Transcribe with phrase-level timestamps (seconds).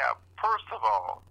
[0.00, 1.22] have, first of all,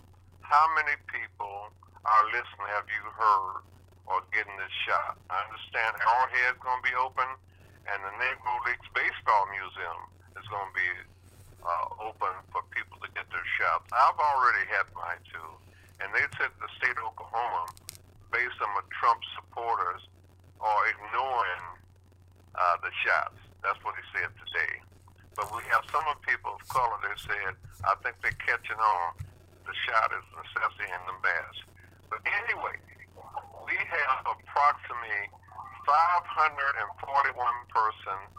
[0.42, 1.72] how many people
[2.06, 3.64] are listening have you heard
[4.06, 5.18] or getting this shot?
[5.32, 7.28] I understand Arrowhead's going to be open,
[7.88, 10.02] and the Negro Leagues Baseball Museum
[10.36, 10.92] is going to be
[11.64, 13.88] uh, open for people to get their shots.
[13.96, 15.50] I've already had mine too,
[16.04, 17.72] and they said the state of Oklahoma,
[18.36, 20.04] based on the Trump supporters,
[20.60, 21.66] are ignoring
[22.56, 23.40] uh, the shots.
[23.64, 24.83] That's what he said today.
[25.36, 29.18] But we have some of people of color that said, I think they're catching on.
[29.66, 31.66] The shot is necessity in the mask.
[32.12, 32.78] But anyway,
[33.66, 35.26] we have approximately
[35.88, 37.34] 541
[37.74, 38.30] persons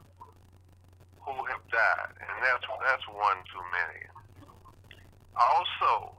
[1.24, 4.04] who have died, and that's that's one too many.
[5.34, 6.12] Also,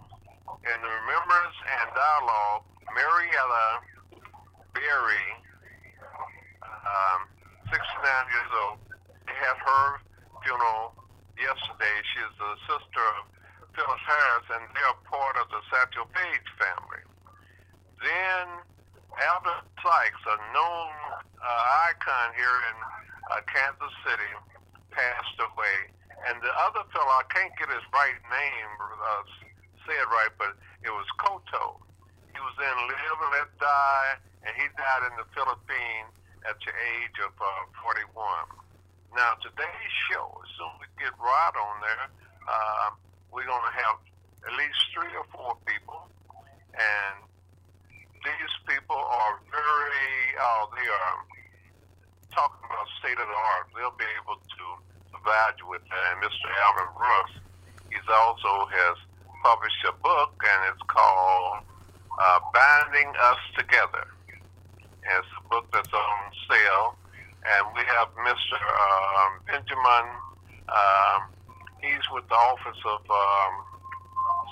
[0.66, 3.66] in the Remembrance and Dialogue, Mariella
[4.74, 5.28] Berry,
[6.66, 7.20] um,
[7.70, 7.80] 69
[8.34, 8.78] years old,
[9.30, 10.02] they had her
[10.46, 10.94] funeral
[11.42, 11.96] yesterday.
[12.14, 13.26] She is the sister of
[13.74, 17.04] Phyllis Harris, and they are part of the Satchel Paige family.
[17.98, 18.46] Then
[19.18, 20.94] Albert Sykes, a known
[21.42, 22.78] uh, icon here in
[23.34, 24.32] uh, Kansas City,
[24.94, 25.90] passed away.
[26.30, 29.24] And the other fellow, I can't get his right name uh,
[29.84, 30.54] said right, but
[30.86, 31.82] it was Kotto.
[32.32, 34.10] He was in Live and Let Die,
[34.46, 36.14] and he died in the Philippines
[36.46, 38.65] at the age of uh, 41.
[39.16, 42.08] Now, today's show, as soon as we get Rod on there,
[42.52, 42.92] uh,
[43.32, 43.96] we're going to have
[44.44, 46.12] at least three or four people.
[46.76, 47.24] And
[48.28, 51.16] these people are very, oh, they are
[52.36, 53.72] talking about state of the art.
[53.72, 54.66] They'll be able to
[55.16, 56.04] evaluate that.
[56.12, 56.52] And Mr.
[56.68, 57.40] Alvin Brooks,
[57.88, 59.00] he's also has
[59.48, 61.64] published a book, and it's called
[62.20, 64.12] uh, Binding Us Together.
[65.08, 66.20] And it's a book that's on
[66.52, 67.00] sale.
[67.46, 68.58] And we have Mr.
[68.58, 70.08] Um, Bennekin.
[70.66, 71.20] Um,
[71.78, 73.54] he's with the Office of um,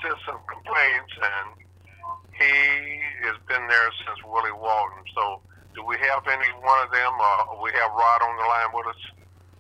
[0.06, 1.48] Citizen Complaints, and
[2.38, 2.54] he
[3.26, 5.02] has been there since Willie Walton.
[5.18, 5.42] So,
[5.74, 7.14] do we have any one of them?
[7.18, 9.02] Or we have Rod on the line with us?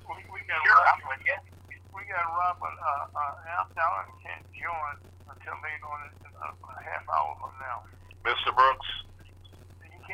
[0.05, 1.01] We, we got sure, Rob.
[1.89, 6.53] We got Rob, but uh, uh, Al Allen can't join until later on in uh,
[6.53, 7.81] a half hour from now.
[8.29, 8.53] Mr.
[8.53, 8.89] Brooks.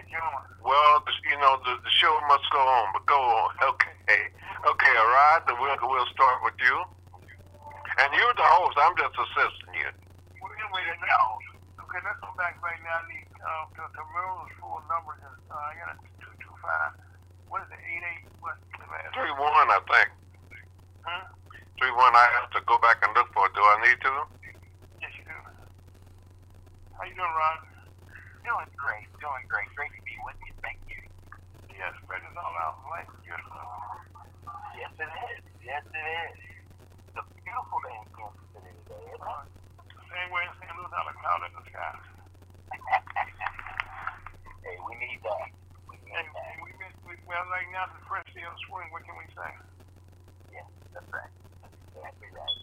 [0.10, 0.26] You.
[0.66, 3.50] Well, you know the, the show must go on, but go on.
[4.10, 4.26] Okay,
[4.66, 5.42] okay, all right.
[5.46, 6.76] Then we'll we'll start with you.
[8.02, 8.76] And you're the host.
[8.82, 9.90] I'm just assisting you.
[10.42, 11.26] We're gonna wait now.
[11.86, 12.98] Okay, let's go back right now.
[12.98, 15.22] I need uh, to, to Merle's full numbers.
[15.22, 16.98] Is, uh, I got a two two five.
[17.52, 17.82] What is it?
[17.86, 18.26] Eight eight.
[18.42, 18.58] What?
[19.14, 20.10] Three one, I think.
[21.06, 21.24] Huh?
[21.78, 22.14] Three one.
[22.18, 23.54] I have to go back and look for it.
[23.54, 24.14] Do I need to?
[25.02, 25.38] Yes, you do.
[26.98, 27.58] How you doing, Ron?
[28.48, 29.06] Doing great.
[29.20, 29.70] Doing great.
[29.76, 30.54] Great to be with you.
[30.64, 31.00] Thank you.
[31.80, 32.78] Yes, spread is all out.
[33.08, 33.64] Is beautiful.
[34.78, 35.44] Yes, it is.
[35.64, 36.40] Yes, it is.
[37.12, 39.50] It's a beautiful day in Kansas City today, isn't it?
[40.12, 40.74] Same way in St.
[40.76, 41.94] Louis, not a cloud in the sky.
[44.66, 45.48] hey, we need that.
[45.90, 46.48] We need And, that.
[46.56, 48.02] and we, miss, we, well, right now, the
[48.36, 49.52] day of spring, what can we say?
[50.54, 51.34] Yes, that's right.
[51.64, 52.60] That's exactly right.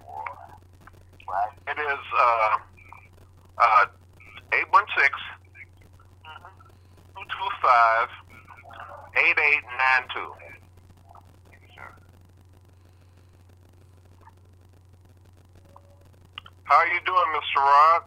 [0.00, 0.36] Boy.
[1.28, 2.52] Well, It is uh
[3.62, 3.84] uh
[4.54, 5.35] eight one six two two
[7.66, 8.08] five
[9.18, 10.30] eight eight nine two.
[11.50, 11.90] Thank you, sir.
[16.64, 17.58] How are you doing, Mr.
[17.62, 18.02] Rod?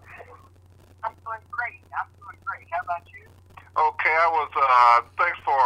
[1.06, 1.82] I'm doing great.
[1.96, 2.68] I'm doing great.
[2.74, 3.26] How about you?
[3.78, 5.58] Okay, I was uh thanks for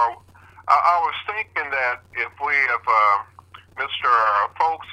[0.70, 3.18] I, I was thinking that if we if uh
[3.82, 4.12] Mr.
[4.60, 4.88] Folks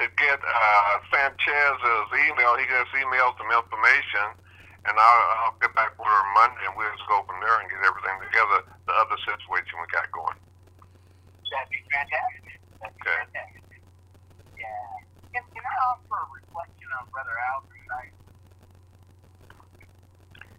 [0.00, 4.26] could get uh Sanchez's email, he just emailed some information
[4.88, 7.70] and I'll, I'll get back with her Monday and we'll just go from there and
[7.70, 8.58] get everything together,
[8.90, 10.38] the other situation we got going.
[11.52, 12.44] That'd be fantastic.
[12.80, 13.18] That'd be Okay.
[13.28, 13.62] fantastic.
[14.56, 14.90] Yeah.
[15.36, 18.14] Can, can I offer a reflection on Brother Al's night?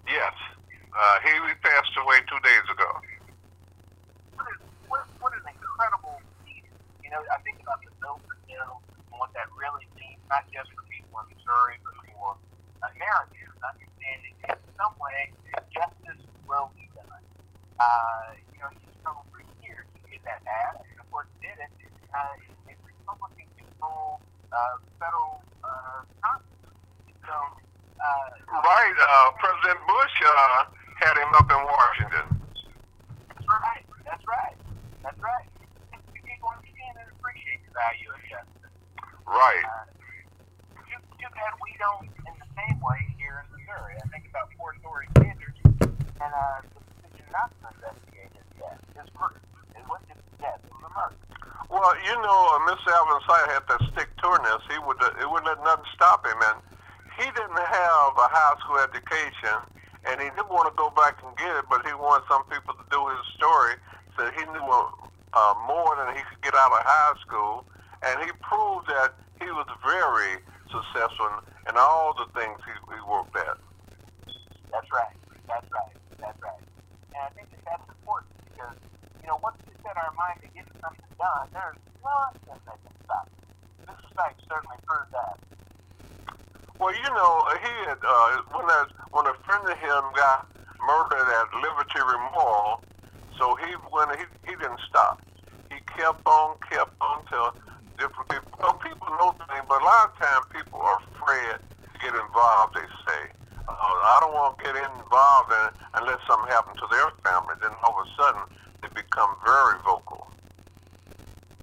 [0.07, 0.35] Yes.
[0.93, 1.33] Uh he
[1.65, 2.89] passed away two days ago.
[4.37, 6.75] What, is, what, what an incredible leader.
[7.01, 8.73] You know, I think about the bill for bill
[9.11, 12.27] and what that really means, not just for people in Missouri, but for
[12.93, 13.92] Americans, understanding
[14.45, 15.19] that in some way
[15.73, 17.23] justice will be done.
[17.79, 21.55] Uh, you know, he struggled for years to get that passed, and of course did
[21.57, 21.71] it.
[22.13, 22.35] Uh,
[22.69, 24.21] in Republican controlled
[24.53, 26.53] uh, federal uh, Congress.
[27.25, 28.29] So, uh,
[28.61, 30.59] Right, uh President Bush uh
[31.01, 32.27] had him up in Washington.
[33.29, 33.83] That's right.
[34.05, 34.57] That's right.
[35.03, 35.47] That's right.
[36.23, 38.75] People understand and appreciate the value of justice.
[39.27, 39.65] Right.
[39.65, 39.85] Uh,
[40.87, 43.02] too, too bad we don't in the same way
[43.73, 43.97] Missouri.
[43.97, 48.77] I think about four story standards and uh, the decision not to investigate it yet
[49.01, 49.37] is proof.
[49.73, 51.17] It wasn't just death; was a murder.
[51.73, 52.93] Well, you know, uh, Mr.
[52.93, 54.61] Alvin Sykes had that stick tourness.
[54.69, 56.57] He would uh, it wouldn't let nothing stop him, and
[57.17, 59.57] he didn't have a high school education,
[60.05, 62.77] and he didn't want to go back and get it, but he wanted some people
[62.77, 63.73] to do his story,
[64.17, 67.65] so he knew uh, more than he could get out of high school,
[68.05, 70.41] and he proved that he was very
[70.73, 71.37] successful in,
[71.69, 73.57] in all the things he, he worked at.
[74.73, 75.15] That's right.
[75.45, 75.93] That's right.
[76.17, 76.63] That's right.
[77.13, 78.77] And I think that that's important because,
[79.21, 82.95] you know, once we set our mind to getting something done, there's nothing that can
[83.05, 83.45] stop it.
[83.85, 84.09] Mr.
[84.17, 85.37] Sykes certainly proved that.
[86.81, 88.81] Well, you know, he had uh, when a
[89.13, 90.49] when a friend of him got
[90.81, 92.81] murdered at Liberty Memorial,
[93.37, 95.21] so he when he he didn't stop.
[95.71, 97.53] He kept on, kept on till
[97.97, 98.51] different people.
[98.59, 100.42] Well, people know things, but a lot of times
[100.73, 101.59] people are afraid
[101.93, 102.73] to get involved.
[102.75, 103.29] They say,
[103.67, 107.55] uh, "I don't want to get involved in it unless something happens to their family."
[107.61, 108.41] Then all of a sudden,
[108.81, 110.31] they become very vocal.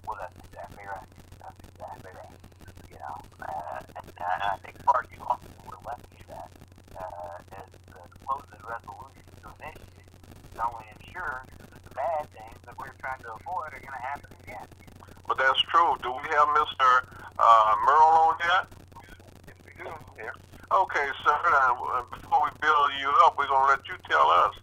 [0.07, 1.09] Well, that's exactly right.
[1.43, 2.39] That's exactly right.
[2.89, 6.51] You know, uh, and, and I think far too often we're left to that
[6.97, 10.07] uh, as the supposed resolution to an issue
[10.55, 14.07] is only ensures that the bad things that we're trying to avoid are going to
[14.07, 14.67] happen again.
[15.27, 15.97] But that's true.
[16.03, 17.07] Do we have Mr.
[17.39, 18.67] Uh, Merle on yet?
[19.49, 20.35] If we do, here.
[20.71, 21.35] Okay, sir.
[21.35, 24.55] Uh, before we build you up, we're gonna let you tell us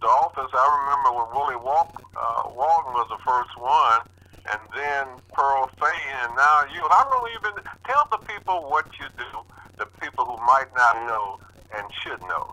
[0.00, 0.52] the office.
[0.52, 4.04] I remember when Willie Walk, uh, Walton was the first one,
[4.52, 6.84] and then Pearl Fay, and now you.
[6.92, 7.64] Have you been?
[7.88, 9.32] Tell the people what you do.
[9.80, 11.40] The people who might not know
[11.72, 12.52] and should know.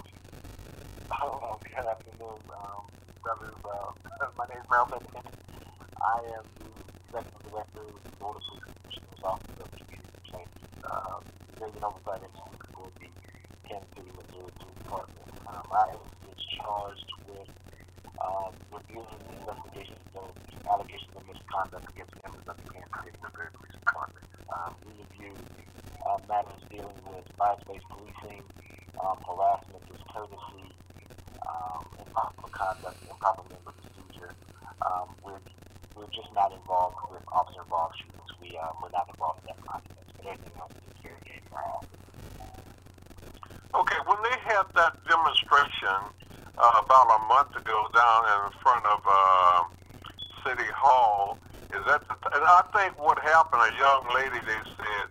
[1.21, 2.87] Oh, good afternoon, um,
[3.21, 3.59] brothers.
[3.67, 5.27] Uh, my name is Merle Bennekin.
[5.99, 10.55] I am the executive director of the Board of Police Commissioners Office of Community Complaints.
[10.87, 11.19] Uh,
[11.59, 12.62] there's an oversight agency
[13.73, 15.29] the Kansas City, Missouri Police Department.
[15.47, 16.03] Um, I am
[16.61, 17.49] charged with
[18.21, 20.29] um, reviewing the investigation of
[20.69, 24.25] allegations of misconduct against members of the Kansas City, Missouri Police Department.
[24.53, 25.33] Um, we review
[26.05, 28.45] uh, matters dealing with bias-based policing,
[29.01, 30.69] um, harassment, discourtesy,
[31.41, 34.37] um, improper conduct, improper member procedure.
[34.85, 35.41] Um, we're
[35.97, 38.29] we're just not involved with officer-involved shootings.
[38.37, 40.05] We uh, we're not involved in that process.
[40.17, 42.02] But everything else is carried in our office.
[43.75, 45.97] Okay, when they had that demonstration
[46.57, 49.63] uh, about a month ago down in front of uh,
[50.45, 51.39] City Hall,
[51.73, 52.01] is that?
[52.07, 55.09] The, and I think what happened, a young lady they said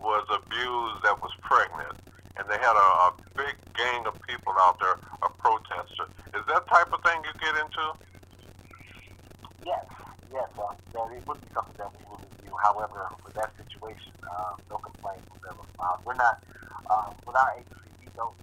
[0.00, 1.94] was abused that was pregnant,
[2.36, 6.08] and they had a, a big gang of people out there, a protester.
[6.34, 7.84] Is that type of thing you get into?
[9.64, 9.84] Yes,
[10.32, 12.56] yes, uh, that it would be something that we would review.
[12.62, 16.00] However, with that situation, uh, no complaint was ever filed.
[16.04, 16.42] We're not,
[16.90, 18.34] um, with our agency, we don't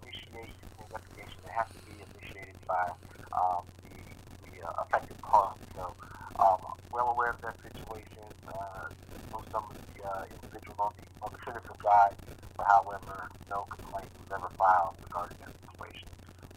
[0.00, 1.38] initiate an investigation.
[1.44, 2.88] It has to be initiated by
[3.36, 4.00] um, the,
[4.48, 5.60] the uh, affected party.
[5.76, 5.92] So,
[6.40, 6.58] um,
[6.90, 8.24] well aware of that situation.
[8.48, 8.88] Uh,
[9.32, 12.14] know some of the uh, individuals on the, on the citizen side,
[12.56, 16.08] but however, no complaint was ever filed regarding that situation.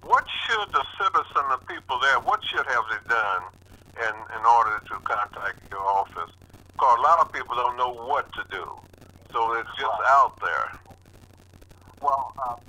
[0.04, 3.44] What should the citizen, the people there, what should have they done
[4.04, 6.32] in, in order to contact your office?
[6.74, 8.66] Because a lot of people don't know what to do.
[9.32, 10.20] So it's just Right.
[10.20, 10.68] out there.
[12.02, 12.60] Well, um,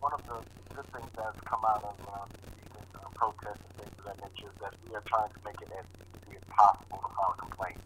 [0.00, 0.40] one of the
[0.74, 2.28] good things that's come out of um,
[2.66, 5.60] even uh, protests and things of that nature is that we are trying to make
[5.60, 5.84] it as
[6.24, 7.76] easy as possible to file a complaint.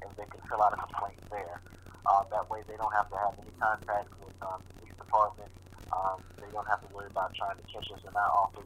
[0.00, 1.60] and they can fill out a complaint there.
[2.08, 5.50] Uh, that way, they don't have to have any contact with um, the police department.
[5.92, 8.64] Um, they don't have to worry about trying to catch us in our office.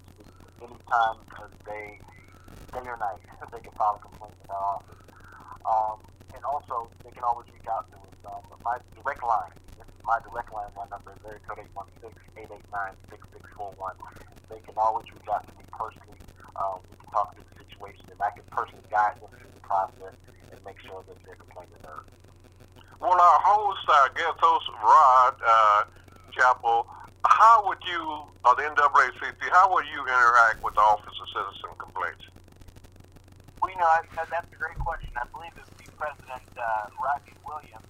[0.62, 1.98] Anytime because they,
[2.70, 3.18] day or night,
[3.50, 4.94] they can file a complaint in our office.
[5.66, 5.98] Um,
[6.34, 8.16] and also, they can always reach out to us.
[8.28, 11.64] Um, my direct line, this is my direct line, my number is area code
[12.36, 13.96] 816-889-6641.
[14.52, 16.20] They can always reach out to me personally.
[16.56, 19.64] Um, we can talk through the situation, and I can personally guide them through the
[19.64, 20.14] process
[20.52, 22.08] and make sure that their complaint is heard.
[23.00, 25.80] Well, our host, our guest host, Rod uh,
[26.34, 26.86] Chapel,
[27.26, 28.02] how would you,
[28.44, 32.24] or the NAACP, how would you interact with the Office of Citizen Complaints?
[33.62, 35.10] Well, you know, I, that's a great question.
[35.14, 37.82] I believe that the President uh, Roger Williams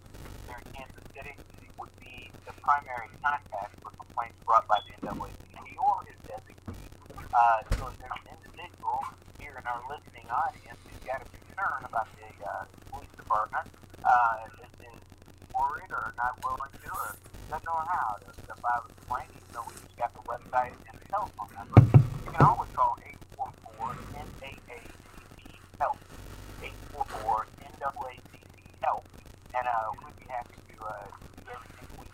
[0.48, 1.36] here in Kansas City
[1.76, 6.72] would be the primary contact for complaints brought by the NAACP or his designee.
[7.36, 9.04] Uh, so if there's an individual
[9.36, 13.68] here in our listening audience who's got a concern about the uh, police department,
[14.00, 15.00] uh, is, is
[15.52, 17.12] worried or not willing to or
[17.52, 20.96] doesn't know how to, file a complaint, even though we just got the website and
[20.96, 21.76] the telephone number,
[22.24, 22.96] you can always call
[23.36, 24.96] 844 NAACP
[25.78, 26.00] help.
[26.64, 27.46] 844
[27.78, 29.06] NAACP help,
[29.54, 31.06] and uh, we'd be happy to uh,
[31.38, 32.06] do everything we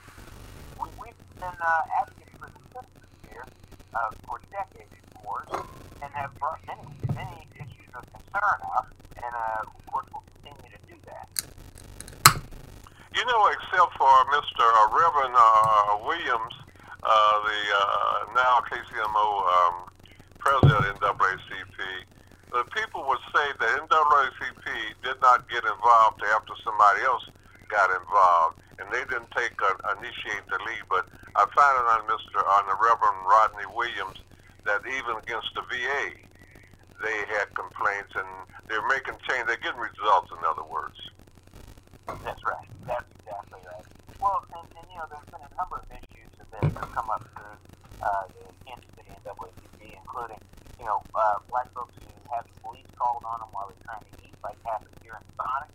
[0.80, 3.46] we, we've been uh, advocating for the citizens here
[3.96, 5.48] uh, for decades, of course,
[6.02, 6.84] and have brought many,
[7.16, 11.26] many issues of concern up, and uh, of course we'll continue to do that.
[13.16, 14.64] You know, except for Mr.
[14.68, 16.54] Uh, Reverend uh, Williams,
[17.00, 17.08] uh,
[17.40, 19.74] the uh, now KCMO um,
[20.38, 22.04] president in NAACP,
[22.54, 24.64] the people would say that NAACP
[25.02, 27.26] did not get involved after somebody else
[27.66, 30.86] got involved, and they didn't take uh, initiate the lead.
[30.86, 32.38] But I found it on Mr.
[32.46, 34.22] on the Reverend Rodney Williams
[34.64, 36.14] that even against the VA,
[37.02, 38.30] they had complaints, and
[38.70, 39.50] they're making change.
[39.50, 40.96] They're getting results, in other words.
[42.22, 42.70] That's right.
[42.86, 43.86] That's exactly right.
[44.22, 47.26] Well, and, and you know, there's been a number of issues that have come up
[47.34, 47.58] through
[47.98, 50.40] uh, the Kansas City NAACP, including,
[50.78, 54.04] you know, uh, black folks who have the police called on them while they're trying
[54.04, 55.70] to eat, like happened here in Sonic,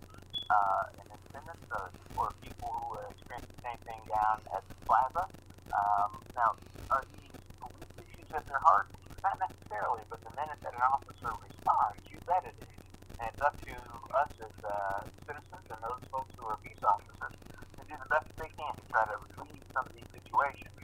[0.50, 1.86] uh, in Independence, or,
[2.18, 5.24] or people who are experiencing the same thing down at the plaza.
[5.72, 6.58] Um, now,
[6.92, 8.92] are these police issues at their heart?
[9.24, 12.76] Not necessarily, but the minute that an officer responds, you bet it is.
[13.20, 13.76] And it's up to
[14.16, 17.36] us as uh, citizens and those folks who are peace officers
[17.78, 20.76] to do the best they can to try to relieve some of these situations.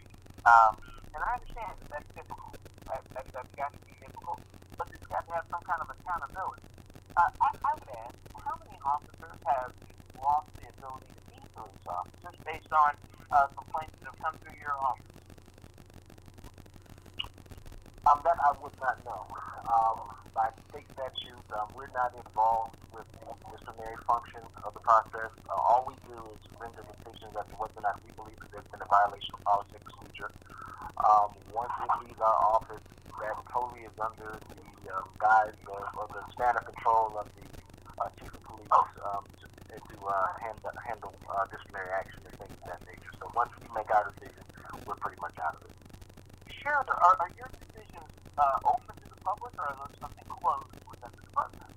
[0.45, 0.77] Um,
[1.15, 2.64] and I understand that that's difficult.
[2.87, 4.41] That, that, that's got to be difficult,
[4.77, 6.61] but it's got to have some kind of accountability.
[7.17, 9.71] Uh, I, I would ask, how many officers have
[10.21, 12.93] lost the ability to be police officers based on
[13.33, 15.01] uh, complaints that have come through your office?
[18.05, 19.25] Um, that I would not know.
[19.65, 19.97] Um,
[20.37, 25.33] by state statute, um, we're not involved with the disciplinary function of the process.
[25.49, 28.53] Uh, all we do is render decisions as to whether or not we believe that
[28.53, 30.29] there's been a violation of policy procedure.
[31.03, 32.81] Um, once it leaves our office,
[33.19, 37.45] that totally is under the um, guise of, of the span of control of the
[37.99, 38.71] uh, chief of police
[39.03, 43.11] um, to, to uh, handle, handle uh, disciplinary action and things of that nature.
[43.19, 44.43] So once we make our decision,
[44.87, 45.75] we're pretty much out of it.
[46.63, 46.79] Sure.
[46.79, 51.11] Are, are your decisions uh, open to the public, or are those something closed within
[51.11, 51.71] the department?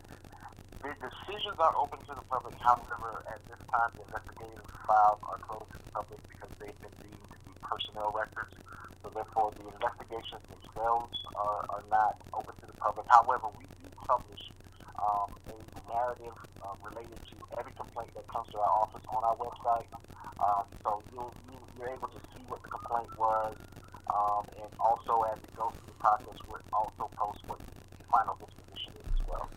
[0.82, 2.54] The decisions are open to the public.
[2.62, 6.94] However, at this time, the investigative files are closed to the public because they've been
[7.02, 8.54] deemed to be personnel records.
[9.18, 13.02] Therefore, the investigations themselves are, are not open to the public.
[13.10, 14.38] However, we do publish
[14.94, 15.58] um, a
[15.90, 19.90] narrative uh, related to every complaint that comes to our office on our website.
[20.38, 23.58] Um, so you'll, you, you're able to see what the complaint was,
[24.06, 28.38] um, and also as it goes through the process, we'll also post what the final
[28.38, 29.50] disposition is as well.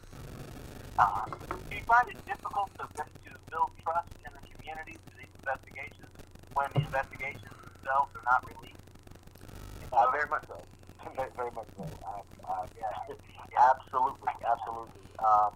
[0.98, 1.30] Uh,
[1.70, 6.10] do you find it difficult to, to build trust in the community through these investigations
[6.58, 8.51] when the investigations themselves are not?
[10.02, 10.58] Uh, very much so.
[11.16, 11.86] very, very much so.
[11.86, 13.14] Uh, uh, yeah.
[13.70, 15.06] absolutely, absolutely.
[15.22, 15.54] Um,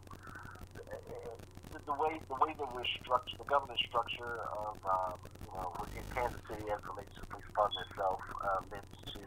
[1.74, 5.74] the, the way the way that we're structured, the governance structure of um, you know
[5.98, 9.22] in Kansas City as relates to police department itself uh, lends to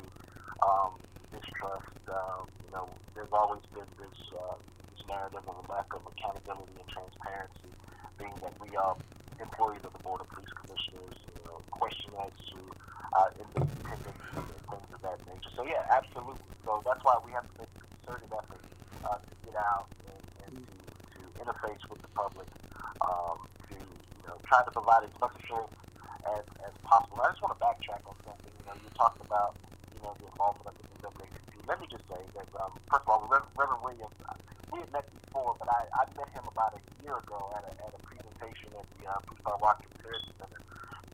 [0.62, 0.94] um,
[1.34, 1.98] distrust.
[2.06, 2.86] Um, you know,
[3.18, 4.54] there's always been this, uh,
[4.94, 7.74] this narrative of a lack of accountability and transparency,
[8.22, 8.94] being that we are
[9.42, 11.18] employees of the Board of Police Commissioners.
[11.26, 12.77] You know, question as to
[13.18, 15.50] uh, independence and things of that nature.
[15.58, 16.46] So yeah, absolutely.
[16.62, 18.62] So that's why we have to make a concerted effort
[19.02, 22.46] uh, to get out and, and to, to interface with the public,
[23.02, 25.74] um, to you know try to provide as much assurance
[26.30, 27.18] as, as possible.
[27.18, 28.52] I just want to backtrack on something.
[28.54, 29.58] You know, you're about
[29.94, 31.66] you know the involvement of the NAACP.
[31.66, 34.14] Let me just say that um, first of all, Reverend, Williams,
[34.70, 37.72] we had met before, but I, I met him about a year ago at a,
[37.82, 40.60] at a presentation at the uh, Fire Rocket Comparison Center,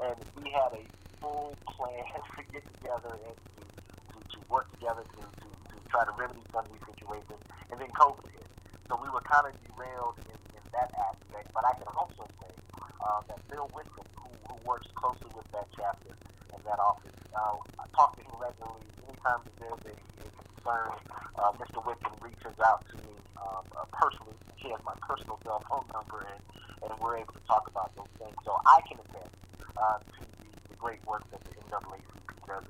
[0.03, 0.83] and we had a
[1.21, 2.05] full plan
[2.39, 3.63] to get together and to,
[4.15, 7.41] to, to work together to, to, to try to remedy some of these situations,
[7.71, 8.47] and then COVID hit.
[8.89, 12.53] So we were kind of derailed in, in that aspect, but I can also say
[13.03, 16.15] uh, that Bill Whitcomb, who, who works closely with that chapter
[16.55, 18.87] and that office, uh, I talk to him regularly.
[19.11, 20.95] Anytime that there's a, a concern,
[21.39, 21.83] uh, Mr.
[21.83, 24.39] Whitcomb reaches out to me um, uh, personally.
[24.57, 26.41] He has my personal cell phone number, and,
[26.87, 28.37] and we're able to talk about those things.
[28.45, 29.35] So I can attest
[29.77, 29.99] uh,
[30.85, 32.69] great work that the NAACP does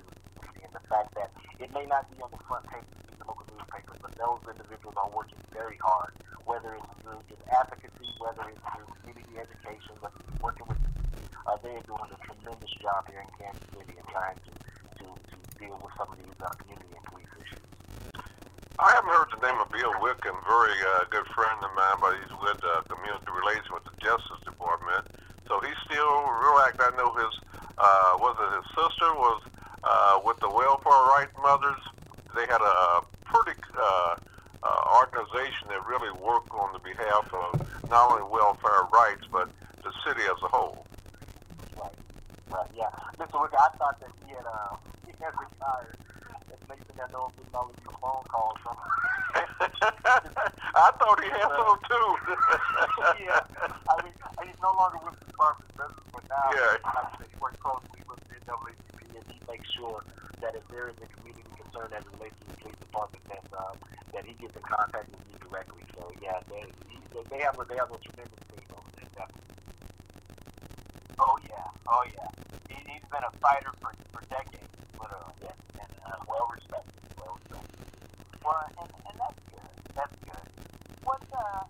[0.63, 3.43] and the fact that it may not be on the front page of the local
[3.51, 6.15] newspapers, but those individuals are working very hard,
[6.47, 10.95] whether it's through just advocacy, whether it's through community education, whether working with the
[11.43, 14.51] uh, they are doing a tremendous job here in Kansas City and trying to,
[15.03, 17.67] to, to deal with some of these uh, community and police issues.
[18.79, 22.15] I haven't heard the name of Bill Wickham, very uh, good friend of mine, but
[22.15, 25.03] he's with uh, community relations with the Justice Department.
[25.47, 26.89] So he's still real active.
[26.89, 27.33] I know his,
[27.77, 29.41] uh, was it his sister was
[29.83, 31.81] uh, with the Welfare Right Mothers.
[32.35, 34.15] They had a pretty uh,
[34.63, 39.49] uh, organization that really worked on the behalf of not only welfare rights, but
[39.83, 40.85] the city as a whole.
[41.77, 41.93] Right,
[42.49, 42.89] right, yeah.
[43.19, 43.39] Mr.
[43.39, 45.97] Wicker, I thought that he had, uh, he had retired.
[46.67, 46.87] Next
[47.55, 48.91] thing I know, I'm all of these phone calls from him.
[50.75, 52.09] I thought he had some too.
[53.23, 53.39] yeah,
[53.87, 56.77] I mean, he's no longer with the Department of Business, but now Yeah.
[56.83, 60.03] like I said, he works closely with the NAACP, and he makes sure
[60.41, 63.45] that if there is a community concern as it relates to the police department, that
[63.55, 63.73] uh,
[64.13, 65.83] that he gets in contact with me directly.
[65.95, 66.63] So yeah, they
[67.11, 69.09] they, they have a they have a tremendous team over there.
[69.15, 69.55] Definitely.
[71.19, 72.29] Oh yeah, oh yeah.
[72.71, 74.67] He, he's been a fighter for, for decades,
[74.99, 75.55] literally, Yeah.
[75.83, 77.79] and uh, well respected, well respected.
[78.43, 79.71] Well, and, and that's good.
[79.95, 80.45] That's good.
[81.03, 81.63] What uh,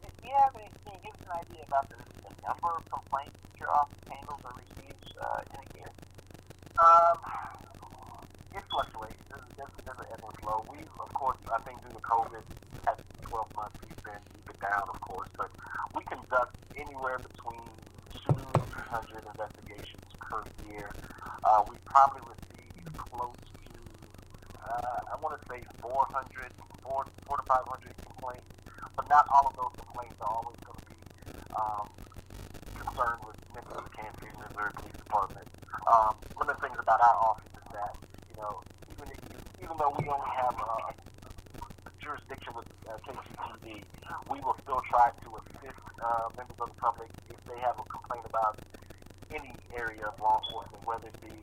[0.00, 0.68] do you have any?
[0.84, 1.96] Can you give us an idea about the,
[2.26, 5.90] the number of complaints that your office handles or receives uh, in a year?
[6.78, 7.18] Um,
[8.54, 9.14] it fluctuates.
[9.30, 10.64] There's, there's, there's an ebb and flow.
[10.70, 12.42] We, of course, I think due to COVID,
[12.82, 15.50] past 12 months, we've been, been down, of course, but
[15.94, 17.62] we conduct anywhere between
[18.10, 20.90] two and 300 investigations per year.
[21.44, 23.78] Uh, we probably receive close to,
[24.66, 26.50] uh, I want to say 400,
[26.82, 28.50] 4, 4 to 500 complaints,
[28.96, 30.69] but not all of those complaints are always going to be
[31.56, 31.88] um,
[32.76, 35.48] concerned with members of the Kansas City, Missouri Police Department.
[35.90, 37.94] Um, one of the things about our office is that,
[38.30, 38.60] you know,
[38.94, 39.20] even if,
[39.64, 40.92] even though we only have uh,
[41.86, 43.82] a jurisdiction with uh, KCPD,
[44.30, 47.84] we will still try to assist uh, members of the public if they have a
[47.90, 48.58] complaint about
[49.34, 51.34] any area of law enforcement, whether it be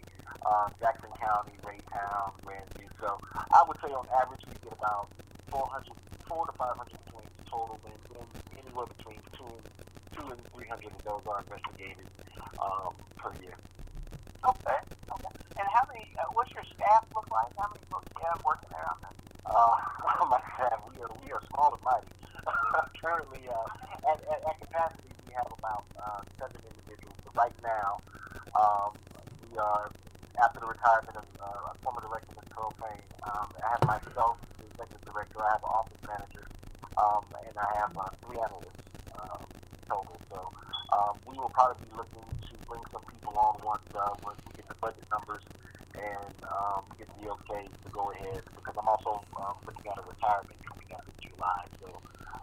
[0.46, 2.88] uh, Jackson County, Raytown, Grandview.
[3.00, 5.08] So I would say on average we get about
[5.50, 5.92] 400,
[6.28, 8.28] 4 to 500 complaints total, and then
[8.60, 9.66] anywhere between two and
[10.18, 12.10] two and 300 of those are investigated
[12.58, 13.54] um, per year.
[14.42, 14.80] Okay.
[15.14, 15.34] Okay.
[15.62, 16.10] And how many?
[16.18, 17.54] Uh, what's your staff look like?
[17.58, 19.18] How many folks do you have working there on this?
[19.46, 19.78] Uh,
[20.34, 22.10] my God, we are we are small and mighty.
[23.02, 27.18] Currently, uh, at, at, at capacity, we have about uh, seven individuals.
[27.26, 28.02] But right now,
[28.58, 28.98] um,
[29.46, 29.92] we are
[30.42, 32.50] after the retirement of uh, former director Mr.
[32.50, 33.06] Pearl Payne.
[33.24, 35.38] Um, I have myself, as the executive director.
[35.44, 36.46] I have an office manager,
[36.98, 38.87] um, and I have uh, three analysts
[39.88, 40.20] total.
[40.30, 40.40] So
[40.94, 44.60] um, we will probably be looking to bring some people on once uh, once we
[44.60, 45.44] get the budget numbers
[45.96, 50.06] and um, get the okay to go ahead because I'm also um, looking at a
[50.06, 51.64] retirement coming up in July.
[51.82, 51.88] So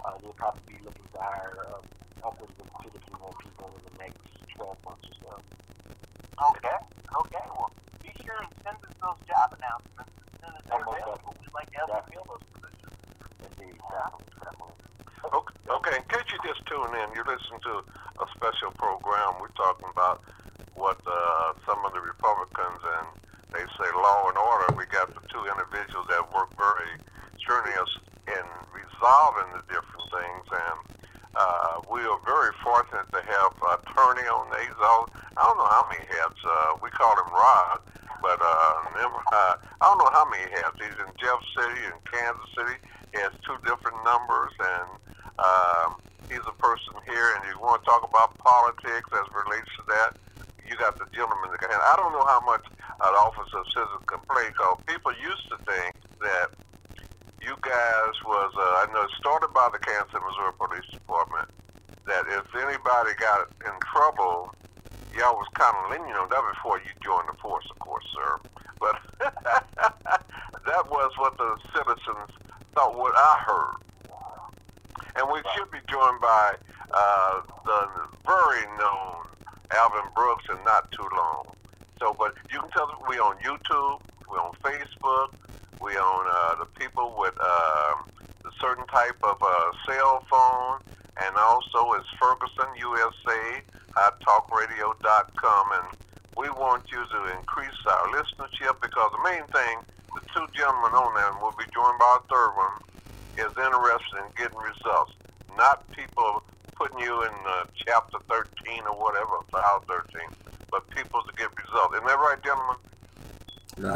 [0.05, 3.71] uh, we'll probably be looking to hire uh, upwards of two to three more people
[3.77, 4.25] in the next
[4.57, 5.33] 12 months or so.
[6.57, 6.79] Okay.
[7.15, 7.45] Okay.
[7.55, 7.71] Well,
[8.03, 11.35] be sure and send us those job announcements as soon as they're available.
[11.41, 12.97] We'd like to help you fill those positions.
[13.45, 14.77] Indeed, definitely, definitely.
[15.25, 17.85] Okay, okay, in case you just tune in, you're listening to
[18.21, 19.37] a special program.
[19.41, 20.23] We're talking about
[20.75, 23.07] what uh, some of the Republicans and
[23.55, 24.75] they say law and order.
[24.77, 26.99] We got the two individuals that work very
[27.39, 27.91] strenuous
[28.27, 30.79] in resolving the different things, and
[31.39, 34.75] uh, we are very fortunate to have attorney on these.
[34.83, 35.07] All
[35.39, 36.39] I don't know how many heads.
[36.43, 37.79] Uh, we call him Rod,
[38.23, 40.75] but uh, never, uh, I don't know how many heads.
[40.79, 42.77] He's in Jeff City and Kansas City.
[43.15, 44.89] He has two different numbers, and
[45.39, 47.39] um, he's a person here.
[47.39, 50.11] And you want to talk about politics as it relates to that?
[50.67, 51.51] You got the gentleman.
[51.53, 54.49] that can- And I don't know how much an office of citizen can play.
[54.49, 56.51] Because people used to think that
[57.43, 61.49] you guys was, uh, I know, it started by the Kansas Missouri Police Department.
[62.07, 64.53] That if anybody got in trouble,
[65.17, 68.39] y'all was kind of lenient on that before you joined the force, of course, sir.
[68.79, 69.01] But
[70.69, 72.29] that was what the citizens
[72.75, 72.99] thought.
[72.99, 73.77] What I heard,
[75.17, 76.57] and we should be joined by
[76.93, 77.89] uh, the
[78.27, 79.25] very known
[79.73, 81.47] Alvin Brooks in not too long.
[82.01, 85.33] So, but you can tell we on YouTube, we on Facebook,
[85.81, 87.95] we on uh, the people with uh,
[88.65, 90.81] certain type of uh, cell phone,
[91.21, 93.61] and also it's Ferguson USA,
[93.93, 95.89] HotTalkRadio.com, and
[96.39, 101.15] we want you to increase our listenership because the main thing, the two gentlemen on
[101.15, 102.81] there, and we'll be joined by a third one,
[103.37, 105.13] is interested in getting results,
[105.59, 106.43] not people
[106.75, 110.25] putting you in uh, chapter 13 or whatever, file 13,
[110.71, 111.95] but people to get results.
[111.95, 112.77] Isn't that right, gentlemen?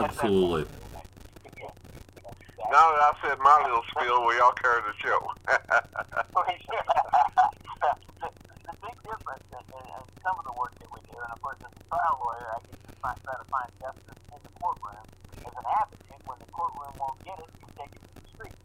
[0.04, 0.66] Absolutely.
[2.66, 5.22] Now that I said my little spiel, well, y'all carry the show.
[5.46, 5.84] the,
[8.82, 11.70] big difference in, in, some of the work that we do, and of course, as
[11.70, 15.06] a trial lawyer, I get to find, try to find justice in the courtroom.
[15.46, 18.58] As an advocate, when the courtroom won't get it, you take it to the street.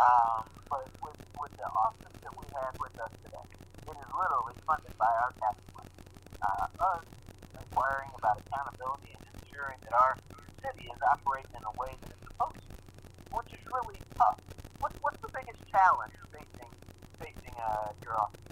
[0.00, 3.46] Um, but with, with the office that we have with us today,
[3.84, 5.92] it is literally funded by our tax money.
[6.40, 7.04] Uh, us
[7.52, 10.16] inquiring about accountability and ensuring that our
[10.64, 12.85] city is operating in a way that it's supposed to,
[13.32, 14.38] which is really tough.
[14.80, 16.72] What, what's the biggest challenge facing
[17.20, 18.46] facing uh, your office?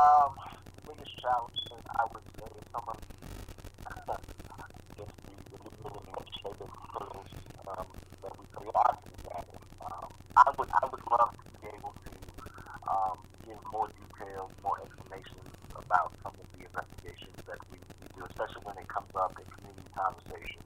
[0.00, 0.32] Um,
[0.86, 1.60] biggest challenge,
[1.98, 2.96] I would say, is some of
[4.96, 7.32] just the, the legislative hurdles
[7.68, 7.86] um,
[8.22, 9.44] that we obviously that.
[9.84, 12.12] Um, I would I would love to be able to
[12.88, 17.78] um, give more details, more explanations about some of the investigations that we
[18.16, 20.64] do, especially when it comes up in community conversations.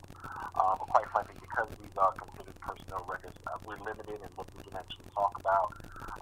[0.54, 4.62] But quite frankly, because these are considered personnel records, uh, we're limited in what we
[4.64, 5.72] can actually talk about.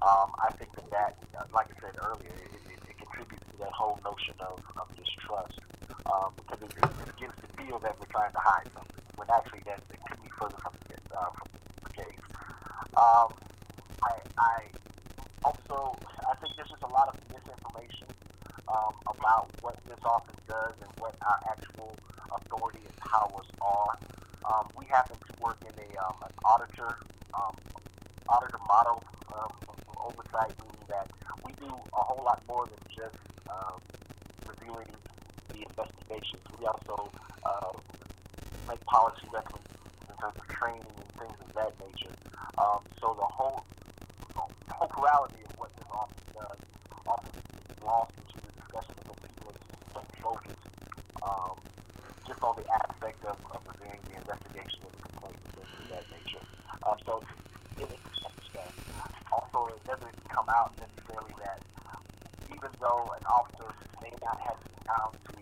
[0.03, 3.57] Um, I think that that, uh, like I said earlier, it, it, it contributes to
[3.59, 5.59] that whole notion of, of distrust
[6.07, 9.62] um, because it, it gives the feel that we're trying to hide something when actually
[9.67, 11.49] that it could be further from the, uh, from
[11.85, 12.25] the case.
[12.99, 13.31] Um,
[14.03, 14.57] I, I
[15.45, 18.09] also I think there's just a lot of misinformation
[18.69, 21.95] um, about what this office does and what our actual
[22.37, 23.99] authority and powers are.
[24.45, 26.99] Um, we happen to work in a um, an auditor
[27.35, 27.55] um,
[28.29, 29.03] auditor model
[29.35, 29.53] um,
[30.05, 31.09] oversight, meaning that
[31.45, 33.16] we do a whole lot more than just
[33.49, 33.79] um,
[34.49, 34.88] reviewing
[35.49, 36.42] the investigations.
[36.59, 37.11] We also
[37.45, 37.73] uh,
[38.68, 42.14] make policy recommendations in terms of training and things of that nature.
[42.59, 43.64] Um, so the whole
[44.35, 46.59] the whole plurality of what this office does
[47.07, 47.40] often
[47.71, 50.66] is lost into the discussion because people are so focused
[51.23, 51.57] um,
[52.43, 56.05] on the aspect of, of reviewing the investigation and the complaints and things of that
[56.11, 56.45] nature.
[56.83, 57.23] Um, so
[57.79, 57.99] it, it,
[59.31, 61.63] also it doesn't come out necessarily that
[62.51, 63.71] even though an officer
[64.03, 65.35] may not have the time to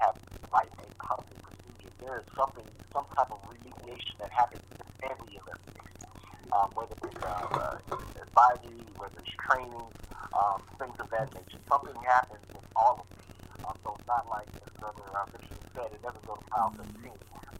[0.00, 0.16] have
[0.52, 5.36] write a policy procedure, there is something, some type of remediation that happens in every
[5.36, 6.08] investigation,
[6.52, 9.88] um, whether it's uh, uh, advisory, whether it's training,
[10.32, 11.60] um, things of that nature.
[11.68, 13.66] Something happens in all of them.
[13.66, 17.12] Um, so it's not like, as Brother uh, Richard said, it doesn't go to 15.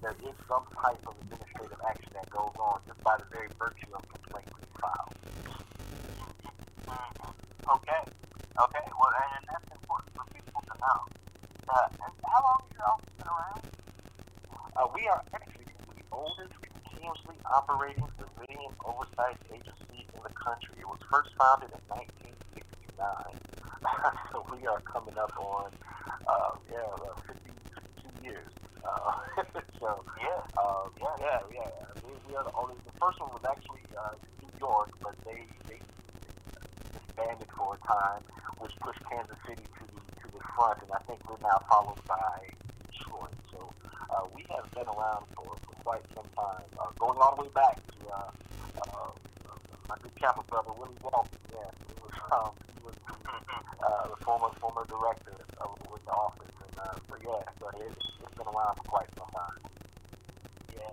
[0.02, 3.94] There is some type of administrative action that goes on just by the very virtue
[3.94, 5.14] of complaint being filed.
[7.78, 8.02] Okay.
[8.58, 8.84] Okay.
[8.98, 10.98] Well, and that's important for people to know.
[11.70, 13.62] Uh, and how long has your office been around?
[14.74, 20.74] Uh, we are actually the oldest continuously operating civilian oversight agency in the country.
[20.82, 22.98] It was first founded in 1969.
[24.32, 25.70] so we are coming up on,
[26.26, 27.47] uh, yeah, uh, 50, 52
[28.22, 28.50] years.
[28.84, 29.12] Uh,
[29.80, 30.40] so, Yeah.
[30.56, 31.70] uh, yeah, yeah, yeah.
[32.04, 32.84] We, we are the oldest.
[32.86, 35.78] The first one was actually uh, New York, but they, they
[36.92, 38.22] disbanded for a time,
[38.58, 42.00] which pushed Kansas City to the to the front, and I think we're now followed
[42.06, 42.48] by
[42.90, 43.34] Detroit.
[43.52, 43.70] So
[44.10, 47.50] uh, we have been around for, for quite some time, uh, going all the way
[47.54, 48.30] back to uh,
[48.82, 49.10] uh,
[49.88, 51.38] my good Kappa brother Willie Walton.
[51.52, 53.12] Yeah, he was um, he was the,
[53.86, 58.34] uh, the former former director of with the office, uh, so yeah, so it, it's
[58.36, 59.60] been around for quite some time.
[60.74, 60.92] Yeah.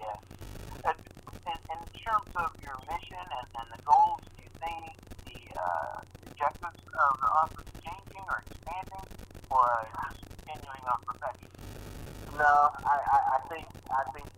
[0.00, 0.16] Yeah.
[0.84, 0.96] And,
[1.46, 4.96] and in terms of your mission and, and the goals, do you think
[5.28, 6.00] the uh,
[6.32, 9.06] objectives of the office changing or expanding,
[9.50, 11.50] or just continuing on perfection?
[12.36, 12.52] No,
[12.84, 14.28] I, I, I think I think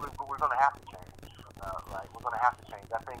[0.00, 1.32] we're, we're going to have to change.
[1.60, 2.88] Uh, right, we're going to have to change.
[2.92, 3.20] I think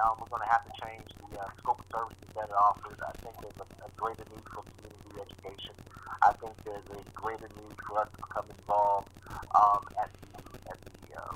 [0.00, 2.96] um, we're going to have to change the uh, scope of services that are offered.
[3.04, 5.74] I think there's a, a greater need for community education.
[6.22, 9.10] I think there's a greater need for us to become involved
[9.54, 11.34] um, at the at the uh,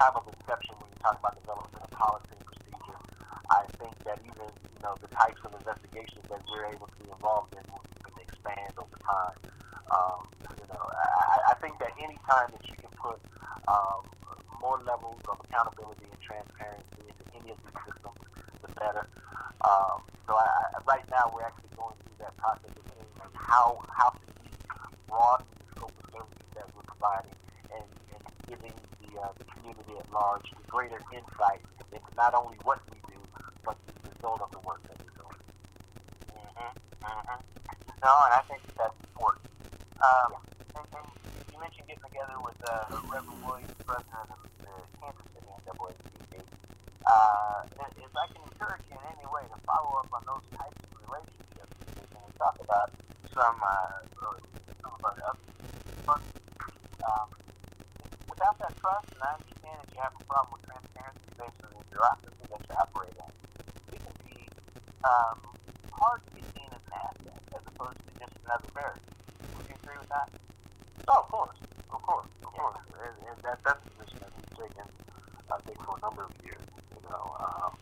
[0.00, 3.00] time of inception when you talk about development of policy and procedure.
[3.50, 7.10] I think that even you know the types of investigations that we're able to be
[7.10, 7.84] involved in will
[8.16, 9.36] expand over time.
[9.90, 10.22] Um,
[10.56, 13.18] you know, I, I think that any time that you can put
[13.68, 14.02] um,
[14.60, 18.18] more levels of accountability and transparency into any of these systems,
[18.62, 19.04] the better.
[19.64, 23.34] Um, so I, I, right now we're actually going through that process of seeing like
[23.50, 24.50] how how can we
[25.10, 27.34] broaden the scope of services that we're providing
[27.74, 27.82] and,
[28.14, 31.58] and giving the uh, the community at large the greater insight
[31.90, 33.18] into not only what we do
[33.66, 35.42] but the result of the work that we're doing.
[36.30, 36.70] Mm-hmm.
[37.02, 37.38] Mm-hmm.
[38.06, 39.50] No, and I think that's important.
[39.98, 40.30] Um,
[40.78, 41.06] and, and
[41.50, 46.46] you mentioned getting together with uh, Reverend Williams, president of the Kansas City NAACP.
[47.02, 47.66] Uh,
[47.98, 50.90] if I can encourage you in any way to follow up on those types of
[51.02, 52.94] relationships, and we talk about
[53.34, 54.02] some, uh,
[54.82, 55.50] some of our other
[57.06, 57.28] um,
[58.28, 61.70] without that trust, and I understand that you have a problem with transparency based on
[61.72, 63.30] the bureaucracy that you operate in,
[63.90, 64.38] we can be
[65.06, 65.38] um,
[65.94, 69.00] hard to be seen as an asset as opposed to just another barrier.
[69.56, 70.28] Would you agree with that?
[71.08, 71.58] Oh, of course,
[71.90, 74.86] of course, of course, and, and that that's a position that we've taken,
[75.48, 76.64] I think, for a number of years.
[76.92, 77.72] You know, um,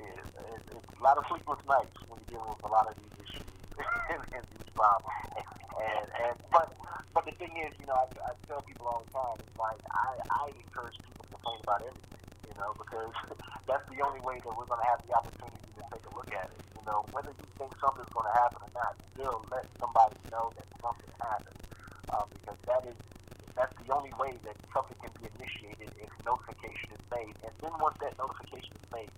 [0.00, 2.94] it, it, it's a lot of sleepless nights when you're dealing with a lot of
[2.96, 3.48] these issues
[4.12, 5.44] and, and these.
[5.76, 6.72] And and but
[7.12, 10.20] but the thing is, you know, I, I tell people all the time, like I
[10.30, 12.24] I encourage people to complain about everything.
[12.48, 13.12] You know, because
[13.68, 16.30] that's the only way that we're going to have the opportunity to take a look
[16.32, 16.60] at it.
[16.80, 20.52] You know, whether you think something's going to happen or not, still let somebody know
[20.56, 21.60] that something happened
[22.12, 22.96] uh, because that is
[23.56, 27.32] that's the only way that something can be initiated if notification is made.
[27.40, 29.08] And then once that notification is made,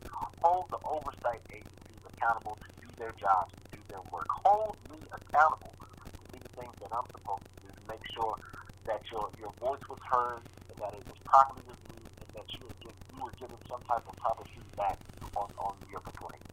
[0.42, 3.51] hold the oversight agencies accountable to do their jobs,
[3.88, 4.29] their work.
[4.44, 8.37] Hold me accountable to do the things that I'm supposed to do to make sure
[8.87, 12.61] that your your voice was heard, and that it was properly reviewed, and that you
[12.64, 14.96] were, given, you were given some type of proper feedback
[15.37, 16.44] on, on your complaint.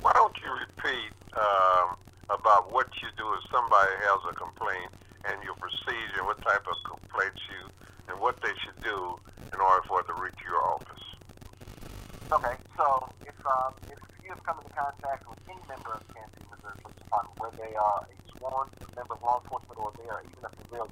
[0.00, 1.96] Why don't you repeat um,
[2.28, 4.92] about what you do if somebody has a complaint
[5.24, 7.68] and your procedure, what type of complaints you,
[8.08, 9.16] and what they should do
[9.52, 11.04] in order for it to reach your office?
[12.32, 16.12] Okay, so if um, if you have come into contact with any member of the
[16.12, 16.84] Kansas City,
[17.22, 18.06] Police whether they are a
[18.38, 20.90] sworn member of law enforcement or they are even a civilian,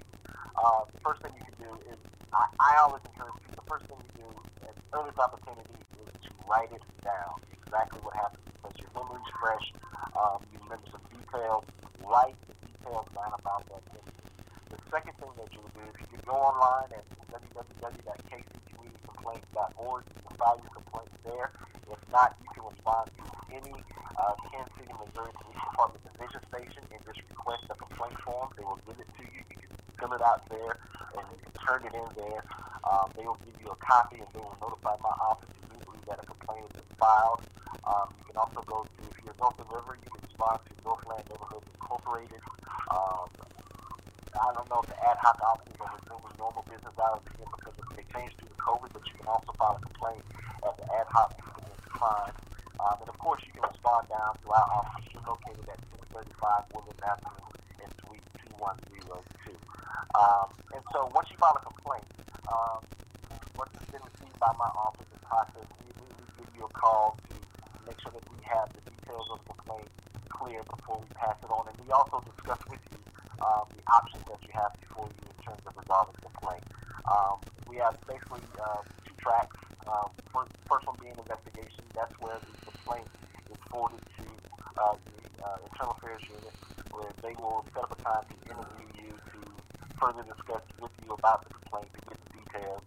[0.55, 1.99] uh, the first thing you can do is
[2.33, 3.57] I, I always encourage people.
[3.59, 4.29] The first thing you do
[4.63, 5.75] at the earliest opportunity
[6.07, 9.73] is to write it down exactly what happened because your memory's fresh.
[10.15, 11.65] Um, you remember some details.
[12.05, 14.31] Write the details down about that incident.
[14.71, 20.03] The second thing that you would do is you can go online at www.kcqecomplaints.org.
[20.07, 21.51] You can file your complaint there.
[21.91, 23.77] If not, you respond to any
[24.17, 28.49] uh, Kansas City, Missouri Police Department division station and just request a complaint form.
[28.57, 29.41] They will give it to you.
[29.53, 30.81] You can fill it out there
[31.17, 32.43] and you can turn it in there.
[32.89, 36.19] Um, they will give you a copy and they will notify my office immediately that
[36.23, 37.43] a complaint has been filed.
[37.85, 41.25] Um, you can also go to, if you're North River, you can respond to Northland
[41.29, 42.43] Neighborhoods Incorporated.
[42.89, 43.29] Um,
[44.33, 47.77] I don't know if the ad hoc offices are resuming normal business hours again because
[47.95, 50.25] they changed due to COVID, but you can also file a complaint
[50.65, 51.37] at the ad hoc
[52.03, 52.33] crime.
[52.83, 55.07] Um, and of course, you can respond down to our office.
[55.23, 55.79] Located at
[56.13, 57.47] 635 Woodland Avenue
[57.79, 58.27] in Suite
[58.59, 59.55] 2102.
[60.19, 62.05] Um, and so once you file a complaint,
[62.51, 62.83] um,
[63.57, 67.17] once it's been received by my office and processed, we immediately give you a call
[67.31, 67.35] to
[67.87, 69.89] make sure that we have the details of the complaint
[70.29, 71.71] clear before we pass it on.
[71.71, 72.99] And we also discuss with you
[73.41, 76.67] um, the options that you have before you in terms of resolving the complaint.
[77.07, 77.39] Um,
[77.71, 79.57] we have basically uh, two tracks.
[79.87, 81.87] Um, first, first one being investigation.
[81.95, 82.72] That's where the
[83.73, 84.25] forwarded to
[84.77, 86.53] uh, the uh, Internal Affairs Unit,
[86.93, 89.41] where they will set up a time to interview you to
[89.97, 92.83] further discuss with you about the complaint to get the details.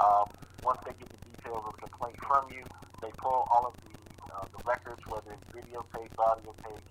[0.00, 0.26] Um,
[0.64, 2.64] once they get the details of the complaint from you,
[3.04, 3.92] they pull all of the,
[4.32, 6.88] uh, the records, whether it's videotape, audio tape.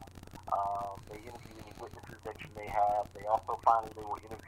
[0.53, 3.09] Um, they interview any witnesses that you may have.
[3.17, 4.38] They also finally they will interview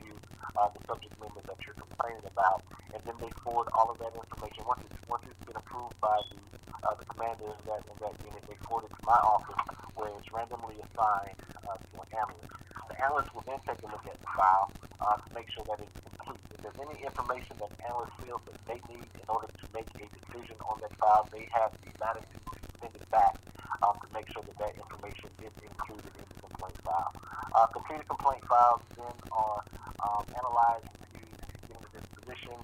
[0.58, 4.14] uh, the subject member that you're complaining about, and then they forward all of that
[4.16, 4.64] information.
[4.68, 6.40] Once it's once it's been approved by the
[6.88, 9.60] uh, the commander in that in that unit, they forward it to my office,
[9.96, 11.38] where it's randomly assigned
[11.68, 12.52] uh, to an analyst.
[12.90, 15.80] The analyst will then take a look at the file uh, to make sure that
[15.80, 16.42] it's complete.
[16.52, 19.88] If there's any information that the analyst feels that they need in order to make
[19.96, 23.36] a decision on that file, they have the latitude to send it back
[23.84, 27.14] um, to make sure that that information is included in the complaint file.
[27.56, 29.64] Uh, completed complaint files then are
[30.06, 31.20] um, analyzed to
[31.68, 32.58] get into disposition.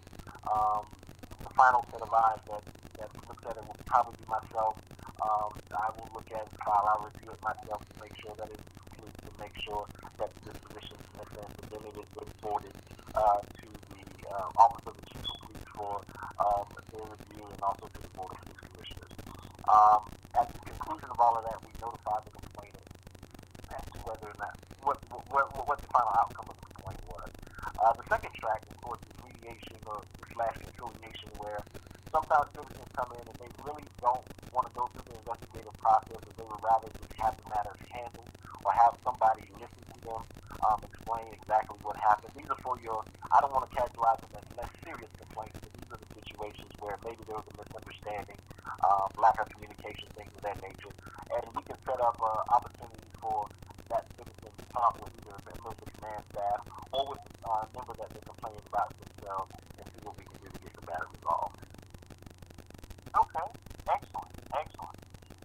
[0.45, 0.85] Um,
[1.41, 2.63] the final set of eyes that,
[2.99, 4.77] that looks at it will probably be myself.
[5.21, 8.49] Um, I will look at the file, I'll review it myself to make sure that
[8.53, 9.85] it's complete, to make sure
[10.19, 12.73] that the disposition makes sense, and then it is then
[13.17, 15.93] uh, to the uh, Office of the Chief of Police for
[16.37, 19.13] um, their review and also to the Board of Police Commissioners.
[19.65, 20.05] Um,
[20.37, 22.46] at the conclusion of all of that, we notify the
[24.07, 27.29] whether or not what what, what the final outcome of the complaint was.
[27.83, 29.99] Uh, the second track, of course, is mediation or
[30.31, 31.59] slash conciliation, where
[32.15, 34.23] sometimes citizens come in and they really don't
[34.55, 37.75] want to go through the investigative process, or they would rather just have the matter
[37.91, 38.31] handled
[38.63, 40.23] or have somebody listen to them,
[40.63, 42.31] um, explain exactly what happened.
[42.35, 45.71] These are for your, I don't want to categorize them as less serious complaints, but
[45.75, 48.39] these are the situations where maybe there was a misunderstanding,
[48.87, 50.95] um, lack of communication, things of that nature.
[51.35, 53.45] And we can set up uh, opportunities for
[53.89, 56.59] that citizen to talk with either a member of the command staff
[56.91, 60.37] or with a uh, member that they're complaining about themselves and see what we can
[60.43, 61.55] do to get the matter resolved.
[63.15, 63.47] Okay,
[63.87, 64.97] excellent, excellent.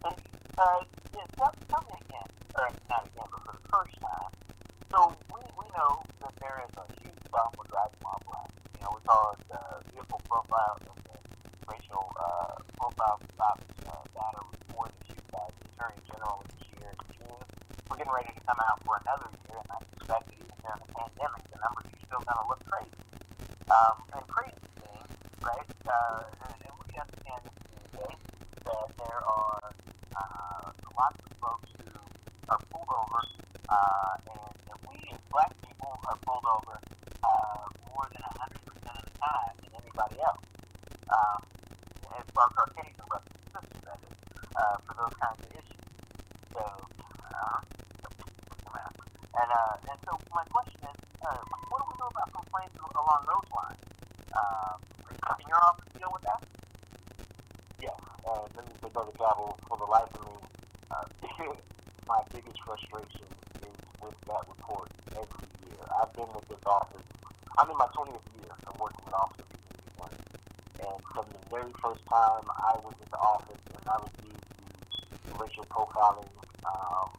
[0.06, 0.18] And
[0.58, 0.80] uh,
[1.14, 4.32] yeah, tell, tell me again, or not again, but for the first time.
[4.90, 4.98] So
[5.30, 8.50] we, we know that there is a huge problem with driving while black.
[8.76, 11.16] You know, we call it uh, vehicle profile and the
[11.70, 12.58] racial uh,
[13.34, 17.42] stops uh, data report issued by the Attorney General each year in June.
[17.88, 20.90] We're getting ready to come out for another year, and I suspect even during the
[20.92, 23.02] pandemic, the numbers are still going to look crazy.
[23.72, 25.06] Um, and crazy thing,
[25.40, 25.70] right?
[25.88, 27.56] Uh, and, and we understand this
[27.88, 28.12] today
[28.68, 29.64] that there are
[30.16, 31.92] uh, lots of folks who
[32.52, 33.20] are pulled over,
[33.68, 36.76] uh, and, and we as black people are pulled over
[37.24, 40.44] uh, more than 100% of the time than anybody else.
[41.08, 41.40] Um,
[42.18, 44.16] as far as case and system, that is,
[44.56, 45.84] uh, for those kinds of issues.
[46.52, 46.62] So,
[47.32, 47.60] uh,
[49.40, 53.20] and, uh, and so my question is, uh, what do we do about complaints along
[53.26, 53.82] those lines?
[54.32, 54.74] Uh,
[55.36, 56.42] can your office deal with that?
[57.80, 57.96] Yeah,
[58.28, 60.36] uh, let me take over travel for the life of me.
[60.90, 61.54] Uh,
[62.08, 63.28] my biggest frustration
[63.64, 65.80] is with that report every year.
[66.00, 67.02] I've been with this office.
[67.58, 69.41] I'm in my 20th year of working with Office
[70.82, 74.42] And from the very first time I was in the office and I reviewed
[75.26, 76.28] the racial profiling
[76.66, 77.10] um,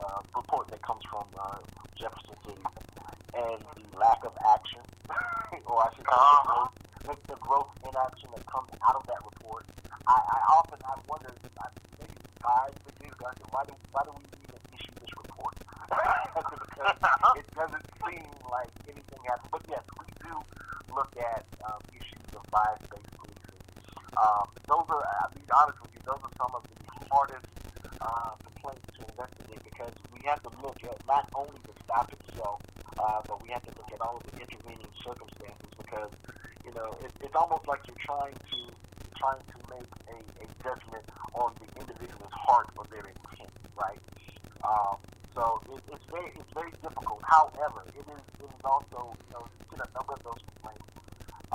[0.00, 1.58] uh, report that comes from uh,
[1.96, 2.62] Jefferson City
[3.34, 4.80] and the lack of action,
[5.66, 6.68] or I should say, uh-huh.
[7.04, 9.64] the, the growth in action that comes out of that report.
[10.06, 11.68] I, I often I wonder, I
[12.00, 13.36] maybe tired with these guys.
[13.50, 15.54] Why do why do we even issue this report?
[16.34, 19.48] because it doesn't seem like anything happens.
[19.52, 20.34] But yes, we do
[20.94, 23.60] look at um, issues of bias-based policing.
[24.18, 26.76] Um, those are, I'll be honest with you, those are some of the
[27.08, 27.48] hardest
[28.00, 32.60] uh, complaints to investigate because we have to look at not only the stop itself,
[32.98, 33.52] uh, but we
[34.12, 36.12] all of the intervening circumstances because,
[36.64, 38.60] you know, it, it's almost like you're trying to
[39.16, 44.00] trying to make a, a judgment on the individual's heart or their intent, right?
[44.64, 45.00] Um,
[45.32, 47.24] so it, it's very it's very difficult.
[47.24, 50.84] However, it is it is also you know to a number of those complaints.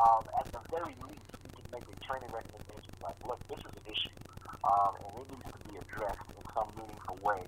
[0.01, 3.73] Um, at the very least, we can make a training recommendation like, look, this is
[3.77, 4.17] an issue,
[4.65, 7.41] um, and it needs to be addressed in some meaningful way,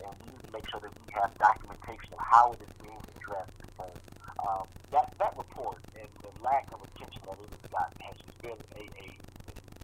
[0.00, 3.00] and we need to make sure that we have documentation of how it is being
[3.16, 3.96] addressed because
[4.44, 8.60] um, that that report and the lack of attention that it has gotten has been
[8.76, 9.06] a, a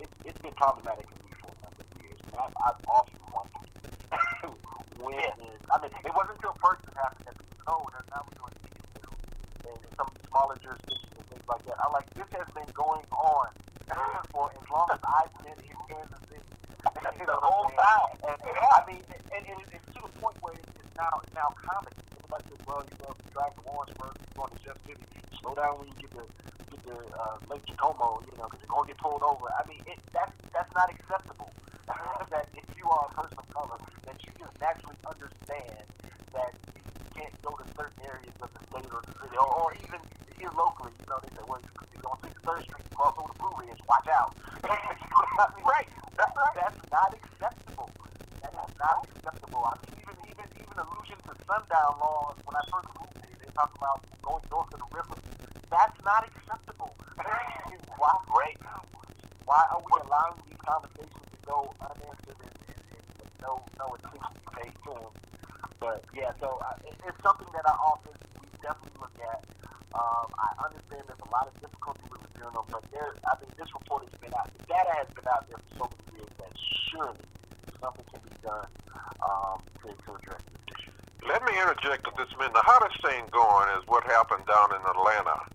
[0.05, 2.21] it, it's been problematic for me for a number of years.
[2.29, 3.73] And I've, I've often wondered
[5.01, 8.21] when is, I mean, it wasn't until first it happened that people know that now
[8.29, 8.61] we're doing
[9.65, 11.77] and some of smaller jurisdictions and things like that.
[11.81, 13.49] I'm like, this has been going on
[14.33, 16.45] for as long as I've been in Kansas City.
[17.17, 18.17] you know, the whole time.
[18.29, 21.49] And, and I mean, and, and it's to the point where it's, now it's now
[21.57, 21.93] common.
[22.31, 25.03] Everybody says, well, you know, if you drive to Warrensburg, you're going to Jeff City.
[25.43, 26.23] Slow down when you get to
[26.71, 29.51] get to uh, Lake Jacomo, you know, because you're going to get pulled over.
[29.51, 31.51] I mean, it, that's that's not acceptable.
[32.31, 35.83] that if you are a person of color, that you just naturally understand
[36.31, 39.75] that you can't go to certain areas of the state or the city, or, or
[39.83, 39.99] even
[40.39, 43.55] here locally, you know, they say, well, you're on 63rd Street, cross over the Blue
[43.59, 44.31] Ridge, watch out.
[45.67, 45.89] Right.
[46.15, 47.91] That's, that's not acceptable.
[48.45, 49.65] That is not acceptable.
[49.65, 52.39] I mean, even even even allusion to sundown laws.
[52.47, 55.19] When I first moved here, they talk about going north of the river.
[55.67, 56.95] That's not acceptable.
[57.99, 58.15] Why?
[58.31, 58.59] Great.
[59.51, 64.39] Why are we allowing these conversations to go unanswered and, and, and no no attention
[64.55, 65.13] paid to them?
[65.83, 69.43] But yeah, so uh, it, it's something that our office we definitely look at.
[69.91, 73.51] Um, I understand there's a lot of difficulty with reviewing them, but there, I think
[73.59, 74.47] this report has been out.
[74.55, 76.53] The data has been out there for so many years that
[76.95, 77.27] surely
[77.83, 78.71] something can be done
[79.27, 80.95] um, to, to address this issue.
[81.81, 82.53] Me at this minute.
[82.53, 85.49] The hottest thing going is what happened down in Atlanta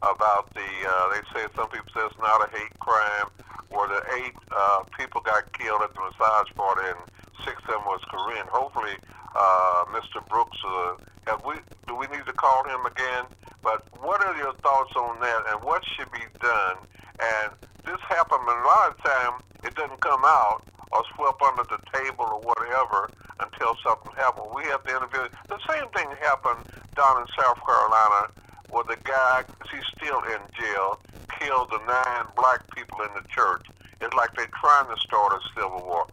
[0.00, 3.28] about the, uh, they say some people say it's not a hate crime,
[3.68, 7.00] where the eight uh, people got killed at the massage party and
[7.44, 8.48] six of them was Korean.
[8.48, 8.96] Hopefully,
[9.36, 10.24] uh, Mr.
[10.24, 10.96] Brooks, uh,
[11.28, 13.28] have we, do we need to call him again?
[13.60, 16.80] But what are your thoughts on that and what should be done?
[17.20, 17.52] And
[17.84, 20.64] this happened a lot of time, it doesn't come out
[20.96, 24.46] or swept under the table or whatever until something happened.
[24.54, 25.28] We have to interview.
[25.48, 28.32] The same thing happened down in South Carolina
[28.70, 31.00] where the guy, he's still in jail,
[31.40, 33.64] killed the nine black people in the church.
[34.00, 36.06] It's like they're trying to start a civil war.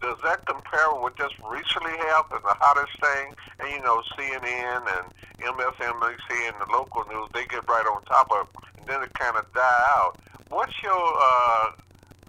[0.00, 3.34] Does that compare with just recently happened, the hottest thing?
[3.60, 5.06] And you know, CNN and
[5.40, 9.12] MSNBC and the local news, they get right on top of it, and then it
[9.14, 10.18] kind of die out.
[10.48, 11.70] What's your, uh,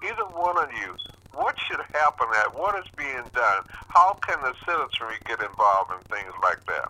[0.03, 0.95] either one of you,
[1.37, 3.61] what should happen at, what is being done?
[3.93, 6.89] How can the citizenry get involved in things like that?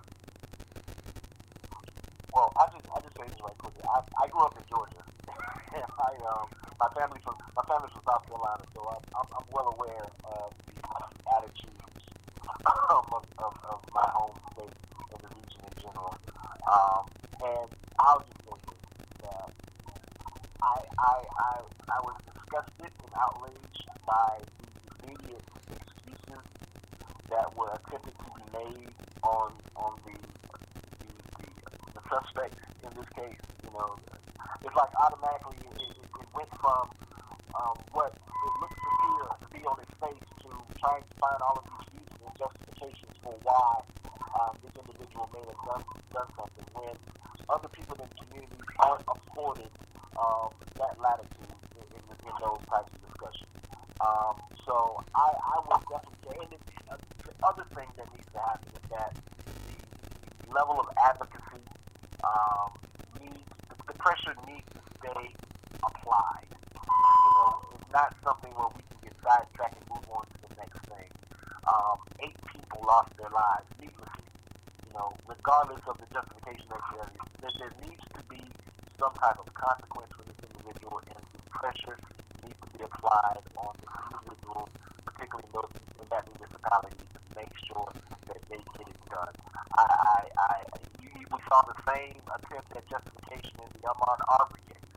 [2.31, 3.83] Well, I just I just say this right quickly.
[3.83, 5.03] I, I grew up in Georgia.
[5.75, 6.47] I um
[6.79, 10.55] my family's from my family's from South Carolina, so I'm I'm, I'm well aware of
[10.63, 10.79] the
[11.35, 11.83] attitudes
[12.47, 14.71] of, of, of my home state
[15.11, 16.15] and the region in general.
[16.71, 17.03] Um,
[17.43, 17.67] and
[17.99, 19.51] I'll just say this, that
[20.63, 21.53] I I I
[21.89, 26.43] I was disgusted and outraged by the immediate excuses
[27.29, 28.91] that were attempted to be made
[29.23, 30.17] on on the
[30.99, 31.47] the
[31.93, 33.41] the suspect in this case.
[33.63, 33.99] You know,
[34.63, 36.89] it's like automatically it, it, it went from
[37.55, 39.11] um, what it looks to be,
[39.45, 40.49] to be on its face to
[40.79, 43.81] trying to find all of these reasons and justifications for why
[44.39, 45.83] um, this individual may have done,
[46.13, 46.95] done something when
[47.49, 49.69] other people in the community aren't afforded
[50.17, 53.53] um, that latitude in, in, in those types of discussions.
[54.01, 58.39] Um, so I, I would definitely say, and the, the other thing that needs to
[58.39, 59.15] happen is that
[60.45, 61.63] the level of advocacy
[62.23, 62.69] um,
[63.19, 65.33] needs the, the pressure needs to stay
[65.83, 66.47] applied.
[66.49, 70.55] You know, it's not something where we can get sidetracked and move on to the
[70.57, 71.09] next thing.
[71.67, 74.29] Um, eight people lost their lives needlessly.
[74.87, 76.81] You know, regardless of the justification that
[77.41, 78.41] there, there needs to be
[78.99, 81.97] some type of consequence for this individual, and the pressure
[82.43, 84.67] needs to be applied on the individual,
[85.05, 85.69] particularly those
[86.01, 87.89] in that municipality, to make sure
[88.25, 89.33] that they get it done.
[89.77, 90.55] I, I, I
[91.01, 94.89] you, we saw the same attempt at justification in the Ahmaud Arbery case.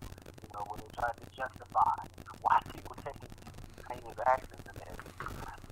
[0.44, 2.00] You know, when they tried to justify
[2.40, 4.94] why people taking these heinous actions, and then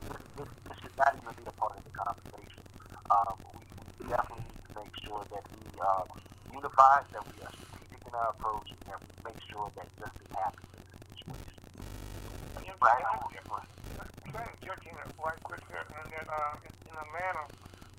[0.04, 2.64] this, this, this should not even be a part of the conversation.
[3.08, 3.64] Um, we,
[3.96, 6.04] we definitely need to make sure that we are
[6.52, 7.56] unified, that we are
[8.18, 11.62] our approach, and make sure that justice happens in this situation.
[12.82, 13.06] Right?
[14.28, 16.58] To check in right quick here, and then uh,
[16.90, 17.46] in Atlanta,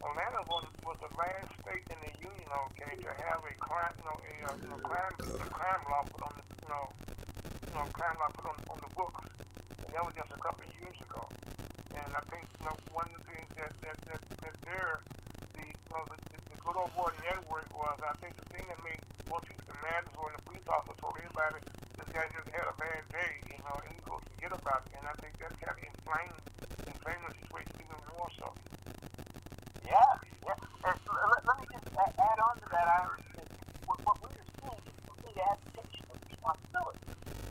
[0.04, 4.06] Atlanta was, was the last state in the union, okay, to have a crime, you
[4.08, 6.86] know, a, uh, you know, crime, a crime law put on the, you know,
[7.68, 9.24] you know, crime law put on, on the books,
[9.84, 11.24] and that was just a couple of years ago.
[11.96, 15.00] And I think, you know, one of the things that that that, that there,
[15.58, 18.80] the, you know, the, the good old boy network was, I think the thing that
[18.86, 21.60] made most people mad is when the police officer told everybody
[21.98, 24.96] this guy just had a bad day, you know, and he goes forget about it.
[25.00, 26.40] And I think that kind of inflamed,
[26.88, 28.48] inflamed the situation even more so.
[29.84, 30.00] Yeah,
[30.46, 30.56] yeah.
[30.86, 33.26] And let, let me just add, add on to that, Irish.
[33.86, 37.04] What, what we are seeing is complete abdication of responsibility,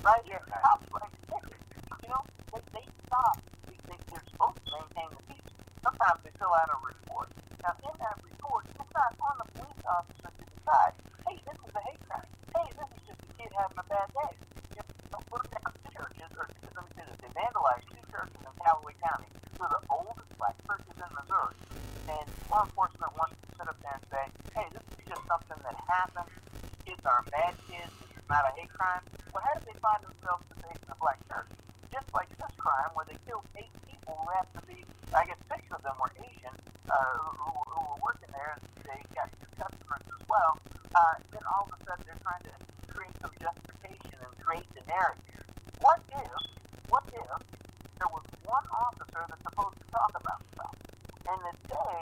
[0.05, 0.25] right?
[0.27, 0.43] Yeah.
[0.49, 1.65] Cops like tickets,
[2.03, 2.23] you know,
[2.55, 3.37] they, they stop.
[3.69, 5.49] They, they, they're supposed to maintain the peace.
[5.85, 7.29] Sometimes they fill out a report.
[7.63, 10.93] Now, in that report, it's not on the police officer to decide,
[11.29, 12.29] hey, this is a hate crime.
[12.55, 14.33] Hey, this is just a kid having a bad day.
[14.77, 18.41] You know, put down two churches, or let me say this, they vandalized two churches
[18.41, 19.29] in Callaway County,
[19.59, 21.57] of the oldest black churches in Missouri
[22.09, 24.25] and law enforcement wants to sit up there and say,
[24.57, 26.31] hey, this is just something that happened.
[26.87, 27.93] Kids are bad kids.
[28.01, 29.05] This is not a hate crime.
[29.33, 31.53] Well, how did they find themselves facing a black church?
[31.93, 34.81] Just like this crime where they killed eight people who happened to be,
[35.13, 36.55] I guess six of them were Asian,
[36.91, 40.59] uh, who, who were working there, they got two customers as well.
[40.95, 42.55] Uh, then all of a sudden they're trying to
[42.91, 45.45] create some justification and create the narrative.
[45.81, 46.33] What if,
[46.89, 47.29] what if
[48.01, 50.75] there was one officer that's supposed to talk about stuff?
[51.29, 51.97] and that they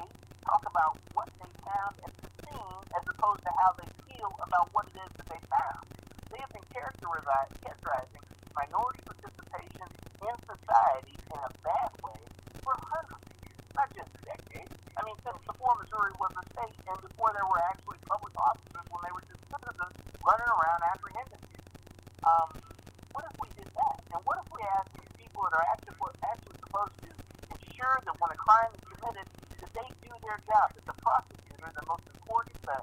[0.46, 4.70] talk about what they found at the scene as opposed to how they feel about
[4.70, 5.82] what it is that they found.
[6.30, 8.22] They have been characterizing
[8.56, 9.86] minority participation
[10.24, 12.20] in society in a bad way
[12.64, 14.72] for hundreds of years, not just decades.
[14.96, 18.86] I mean, since before Missouri was a state and before there were actually public officers
[18.88, 21.72] when they were just citizens running around apprehending people.
[22.24, 22.50] Um,
[23.12, 23.98] what if we did that?
[24.16, 27.10] And what if we asked these people that are actually, actually supposed to
[27.52, 29.26] ensure that when a crime is committed,
[29.62, 32.78] that they do their job, that the prosecutor, the most important, the,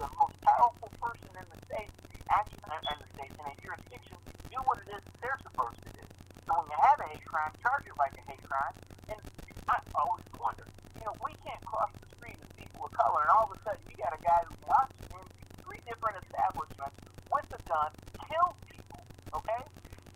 [0.00, 1.92] the most powerful person in the state,
[2.32, 4.16] actually, and, and the state in a jurisdiction,
[4.50, 6.04] do what it is that they're supposed to do.
[6.48, 8.74] So when you have a hate crime, charge it like a hate crime.
[9.12, 9.20] And
[9.68, 13.30] I always wonder, you know, we can't cross the street as people of color, and
[13.36, 15.22] all of a sudden you got a guy who walks in
[15.62, 16.98] three different establishments
[17.28, 17.90] with a gun,
[18.26, 19.00] kills people,
[19.36, 19.62] okay,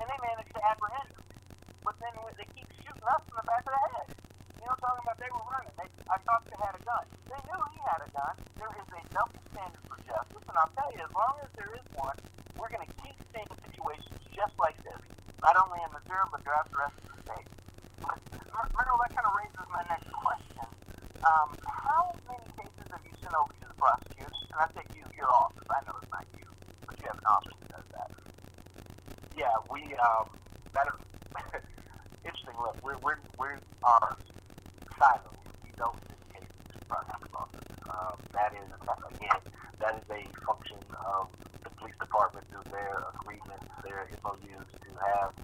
[0.00, 1.24] and they manage to apprehend him.
[1.84, 4.08] But then they keep shooting us in the back of the head.
[4.56, 5.74] You know, talking about they were running.
[5.76, 7.04] They, I thought they had a gun.
[7.28, 8.34] They knew he had a gun.
[8.56, 11.34] There is a double standard for justice, and I'll tell you, as long
[12.02, 12.18] one,
[12.58, 14.98] we're going to keep seeing situations just like this,
[15.42, 17.48] not only in Missouri, but throughout the rest of the state.
[18.02, 18.18] But,
[18.74, 20.66] Myrtle, that kind of raises my next question.
[21.22, 24.38] Um, how many cases have you sent over to the prosecutors?
[24.50, 25.66] And I think you, your office.
[25.70, 26.46] I know it's not you,
[26.86, 28.10] but you have an office that does that.
[29.38, 30.26] Yeah, we um,
[30.74, 30.90] that
[32.26, 32.58] interesting.
[32.58, 33.54] Look, we're we're we
[33.86, 34.16] are
[34.98, 35.38] silent.
[35.62, 37.62] We don't indicate to the prosecutor's.
[37.86, 38.68] Um, that is
[39.14, 39.40] again,
[39.80, 41.28] that is a function of
[41.82, 45.34] police department through their agreements, their MOUs to have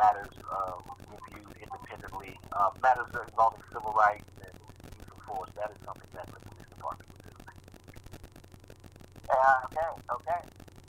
[0.00, 0.80] matters uh,
[1.28, 2.38] reviewed independently.
[2.52, 5.50] Uh, matters involving civil rights and use of force.
[5.56, 7.36] That is something that the police department would do.
[9.28, 10.40] Yeah, okay, okay.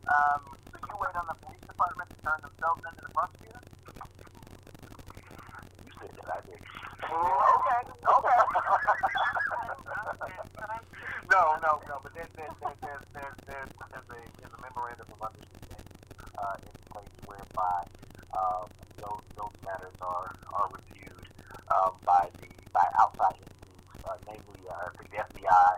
[0.08, 3.60] Um, so you wait on the police department to turn themselves into the prosecutor?
[5.84, 6.64] You said that I did.
[7.04, 7.84] Okay,
[8.16, 8.40] okay.
[11.32, 12.00] no, no, no.
[12.04, 15.86] But there's there's there's there's there's, there's, there's, a, there's a memorandum of understanding
[16.38, 17.78] uh, in place whereby
[18.36, 18.68] um,
[18.98, 21.28] those those matters are are reviewed
[21.72, 25.72] um, by the by outside entities, uh, namely uh, the FBI.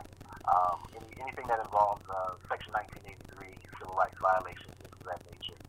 [0.48, 5.60] Um, any, anything that involves uh, Section 1983 civil rights violations of that nature.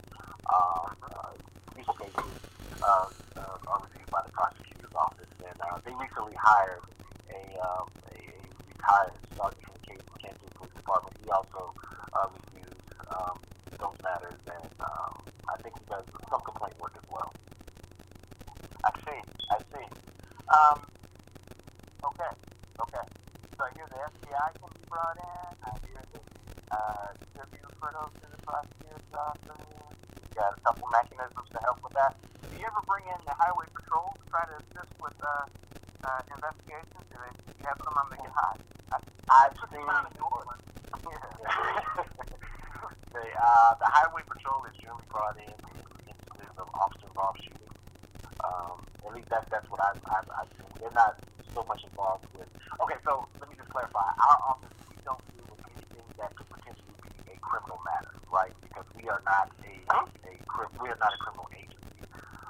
[0.48, 1.34] Um, uh,
[1.74, 2.30] these cases
[2.82, 6.82] uh, uh, are reviewed by the prosecutor's office, and uh, they recently hired
[7.28, 8.22] a, um, a,
[8.70, 11.16] retired sergeant from the Kansas Police Department.
[11.22, 11.74] He also
[12.14, 12.78] uh, reviews
[13.12, 13.36] um,
[13.78, 15.12] those matters, and um,
[15.50, 15.84] I think he
[16.58, 17.30] does work as well.
[18.84, 19.20] I see.
[19.50, 19.86] I see.
[20.50, 20.78] Um,
[22.02, 22.32] okay.
[22.82, 23.06] Okay.
[23.54, 25.50] So I hear the FBI can be brought in.
[25.62, 26.24] I hear that
[26.74, 29.62] uh, be referred over to the prosecutor's office.
[30.18, 32.18] You've got a couple mechanisms to help with that.
[32.42, 35.46] Do you ever bring in the highway patrol to try to assist with uh,
[36.10, 37.06] uh, investigations?
[37.10, 38.58] Do they do you have some on the high?
[39.30, 40.64] I've seen them out in New Orleans.
[43.14, 45.67] the uh, the highway patrol is generally brought in
[46.58, 47.76] of officer involved shootings.
[48.44, 50.68] Um, at least that's that's what I've, I've, I've seen.
[50.80, 51.18] They're not
[51.54, 52.48] so much involved with.
[52.82, 54.02] Okay, so let me just clarify.
[54.02, 58.52] Our office we don't deal with anything that could potentially be a criminal matter, right?
[58.62, 60.32] Because we are not a a
[60.82, 62.02] we are not a criminal agency.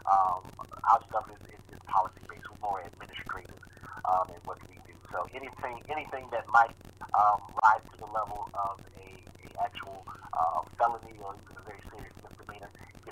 [0.09, 0.43] Um,
[0.89, 2.45] our stuff is, is, is policy based.
[2.51, 3.61] We're more administrative
[4.05, 4.95] um, in what we do.
[5.13, 6.75] So anything anything that might
[7.15, 11.83] um, rise to the level of a, a actual uh, felony or even a very
[11.91, 12.18] serious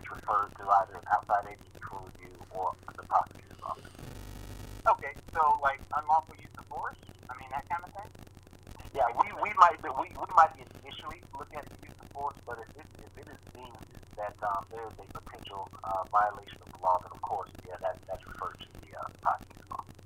[0.07, 3.91] misdemeanor gets referred to either an outside agency for review or the prosecutor's office.
[4.89, 5.13] Okay.
[5.35, 6.97] So like unlawful use of force.
[7.31, 8.11] I mean that kind of thing.
[8.95, 12.09] Yeah, we, we might be, we, we might be initially look at the use of
[12.11, 13.77] force, but if it, if it is deemed
[14.17, 17.77] that um, there is a potential uh, violation of the law, then of course, yeah,
[17.85, 20.01] that, that's referred to the uh, prosecutor's office.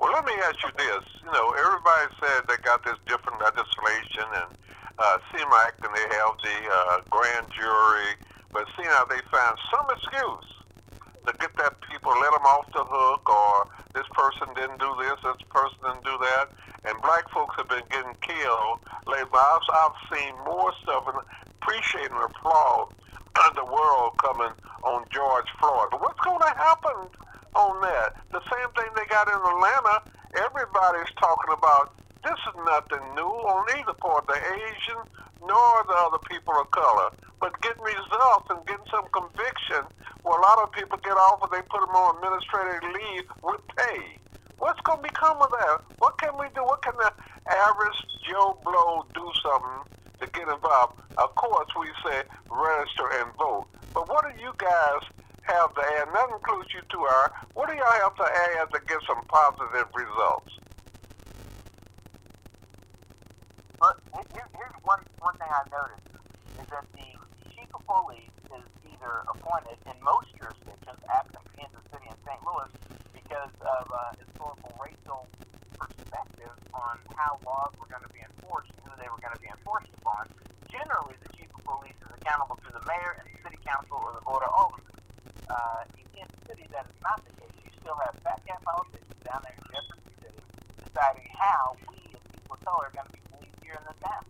[0.00, 1.04] Well, let me ask you this.
[1.20, 4.50] You know, everybody said they got this different legislation and
[4.96, 8.16] uh, CMAC and they have the uh, grand jury,
[8.56, 10.48] but see now they find some excuse
[11.28, 15.20] to get that people, let them off the hook, or this person didn't do this,
[15.20, 16.48] this person didn't do that,
[16.88, 19.28] and black folks have been getting killed lately.
[19.36, 21.20] I've, I've seen more stuff and
[21.60, 22.96] appreciate and applaud
[23.60, 24.54] the world coming
[24.88, 25.92] on George Floyd.
[25.92, 27.12] But what's going to happen
[27.52, 28.16] on that?
[28.32, 30.00] The same thing they got in Atlanta.
[30.48, 31.92] Everybody's talking about
[32.24, 35.04] this is nothing new on either part, the Asian
[35.40, 37.10] nor the other people of color.
[37.40, 39.84] But getting results and getting some conviction,
[40.22, 43.60] where a lot of people get off and they put them on administrative leave with
[43.76, 44.18] pay.
[44.58, 45.80] What's going to become of that?
[45.98, 46.64] What can we do?
[46.64, 47.12] What can the
[47.46, 50.98] average Joe Blow do something to get involved?
[51.18, 53.66] Of course, we say register and vote.
[53.92, 55.02] But what do you guys
[55.42, 56.08] have to add?
[56.08, 57.32] And that includes you two, are.
[57.54, 58.26] What do y'all have to
[58.58, 60.52] add to get some positive results?
[63.78, 64.00] But
[64.32, 66.06] here, here's one one thing I noticed
[66.62, 67.10] is that the
[67.50, 72.38] chief of police is either appointed in most jurisdictions, absent Kansas City and St.
[72.46, 72.70] Louis,
[73.10, 75.26] because of uh, historical racial
[75.74, 79.42] perspective on how laws were going to be enforced and who they were going to
[79.42, 80.30] be enforced upon.
[80.70, 84.14] Generally, the chief of police is accountable to the mayor and the city council or
[84.14, 84.94] the board of aldermen.
[85.50, 87.58] Uh, in Kansas City, that is not the case.
[87.58, 90.42] You still have fat cat politicians down there in Jefferson City
[90.78, 93.98] deciding how we as people of color are going to be policed here in the
[93.98, 94.22] town.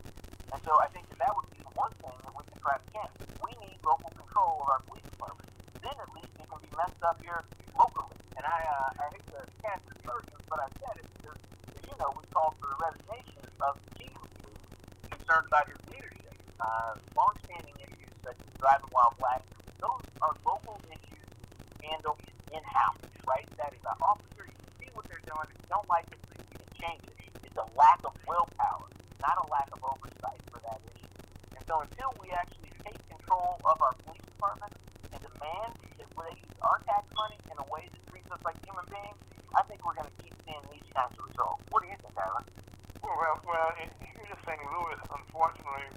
[0.52, 2.76] And so I think that that would be the one thing that we can try
[2.78, 3.14] to change.
[3.42, 5.48] We need local control of our police department.
[5.82, 7.42] Then at least it can be messed up here
[7.78, 8.16] locally.
[8.36, 11.38] And I, uh, I hate to cast aspersions, but I said it because,
[11.74, 14.14] as you know, we called for the resignation of the chief
[15.10, 16.34] concerned about his leadership.
[16.60, 19.42] Uh, long-standing issues such as driving while black,
[19.80, 21.26] those are local issues
[21.82, 22.18] handled
[22.52, 23.46] in-house, right?
[23.58, 24.46] That is an officer.
[24.46, 25.46] You can see what they're doing.
[25.52, 27.28] If you don't like it, you can change it.
[27.44, 28.88] It's a lack of willpower,
[29.20, 31.12] not a lack of oversight for that issue.
[31.66, 34.70] So until we actually take control of our police department
[35.10, 38.54] and demand that they use our tax money in a way that treats us like
[38.62, 39.18] human beings,
[39.50, 41.66] I think we're going to keep seeing these kinds of results.
[41.74, 42.46] What do you think, Alan?
[43.02, 44.62] Well, well, in, here in St.
[44.62, 45.90] Louis, unfortunately,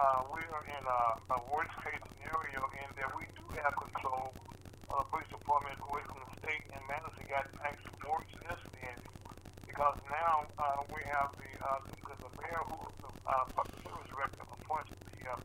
[0.00, 1.00] uh, we are in a,
[1.36, 4.32] a worst case scenario in that we do have control
[4.88, 9.04] of the police department away from the state, and Madison got actually more significant
[9.68, 14.08] because now uh, we have the uh, the, the mayor who the uh, public service
[14.08, 15.36] director appoints the uh,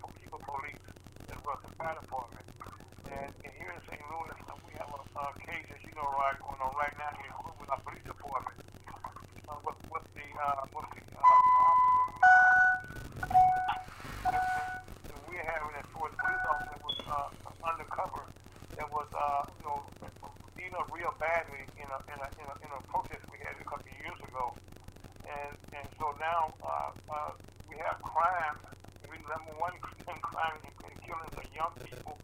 [1.31, 2.45] as well as the fire department.
[3.07, 4.03] And, and here in St.
[4.11, 7.11] Louis, uh, we have a, a case, as you know, right going on right now
[7.15, 8.57] in with our police department.
[9.47, 12.07] Uh, with, with the uh, with the uh, officer
[15.29, 17.29] we have an enforced police officer was uh,
[17.63, 18.23] undercover
[18.75, 19.79] that was uh, you know
[20.55, 23.55] beat up real badly in a in a in a, in a protest we had
[23.59, 24.53] a couple of years ago,
[25.25, 27.31] and and so now uh, uh,
[27.69, 28.57] we have crime.
[29.09, 29.73] We number one
[31.23, 32.17] in killings young people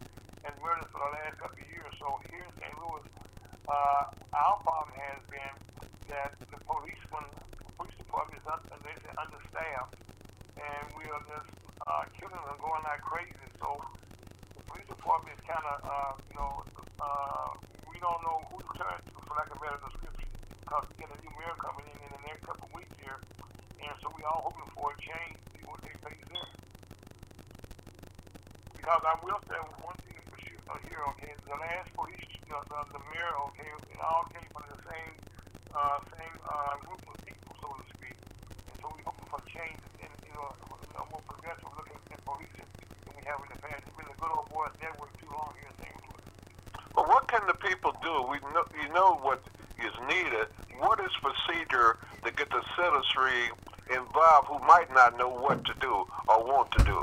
[0.44, 1.92] and murders for the last couple of years.
[1.98, 2.74] So here in St.
[2.78, 3.06] Louis,
[3.66, 5.54] uh, our problem has been
[6.12, 7.26] that the policemen,
[7.74, 8.70] police department is un-
[9.18, 9.98] understaffed,
[10.60, 11.50] and we are just
[11.86, 13.46] uh, killing them going like crazy.
[13.58, 13.82] So
[14.54, 16.52] the police department is kind of, uh, you know,
[17.02, 17.50] uh,
[17.90, 20.28] we don't know who to turn to, for lack of better description,
[20.62, 23.18] because we get a new mayor coming in in the next couple of weeks here,
[23.82, 26.52] and so we all hoping for a change, see what they face there.
[28.84, 32.52] Because I will say one thing for sure uh, here, okay, the last police, the,
[32.68, 35.12] the, the mayor, okay, it all came from the same,
[35.72, 38.12] uh, same, uh, group of people, so to speak.
[38.12, 40.52] And so we're hoping for change in, you know,
[41.00, 42.68] a more progressive looking at policing
[43.08, 43.88] than we have in the past.
[43.88, 45.96] It's been a good old boys network too long here in St.
[46.04, 46.28] Louis.
[46.92, 48.12] But what can the people do?
[48.28, 49.40] We know, you know what
[49.80, 50.52] is needed.
[50.76, 53.48] What is procedure to get the citizenry
[53.88, 57.00] involved who might not know what to do or want to do?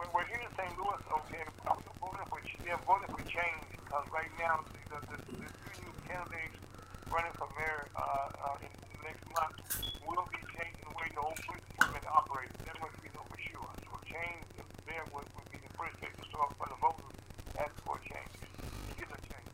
[0.00, 0.72] When we're here in St.
[0.80, 5.16] Louis, okay, I'm voting for, they're voting for change because right now the, the, the,
[5.44, 6.56] the two new candidates
[7.10, 8.70] running for mayor uh, uh, in,
[9.02, 9.58] next month
[10.06, 12.54] will be changing the way the whole police department operates.
[12.64, 13.70] That much we know for sure.
[13.82, 14.46] So change
[14.86, 17.14] there would, would be the first thing to start for the voters
[17.58, 18.34] ask for change.
[18.98, 19.50] Get a change.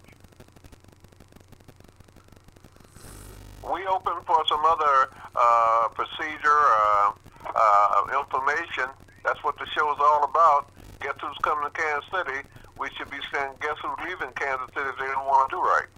[3.64, 7.12] We open for some other uh, procedure, uh,
[7.56, 8.92] uh, information.
[9.24, 10.70] That's what the show is all about.
[11.00, 12.48] Guess who's coming to Kansas City?
[12.78, 15.60] We should be saying, guess who's leaving Kansas City if they don't want to do
[15.60, 15.88] right?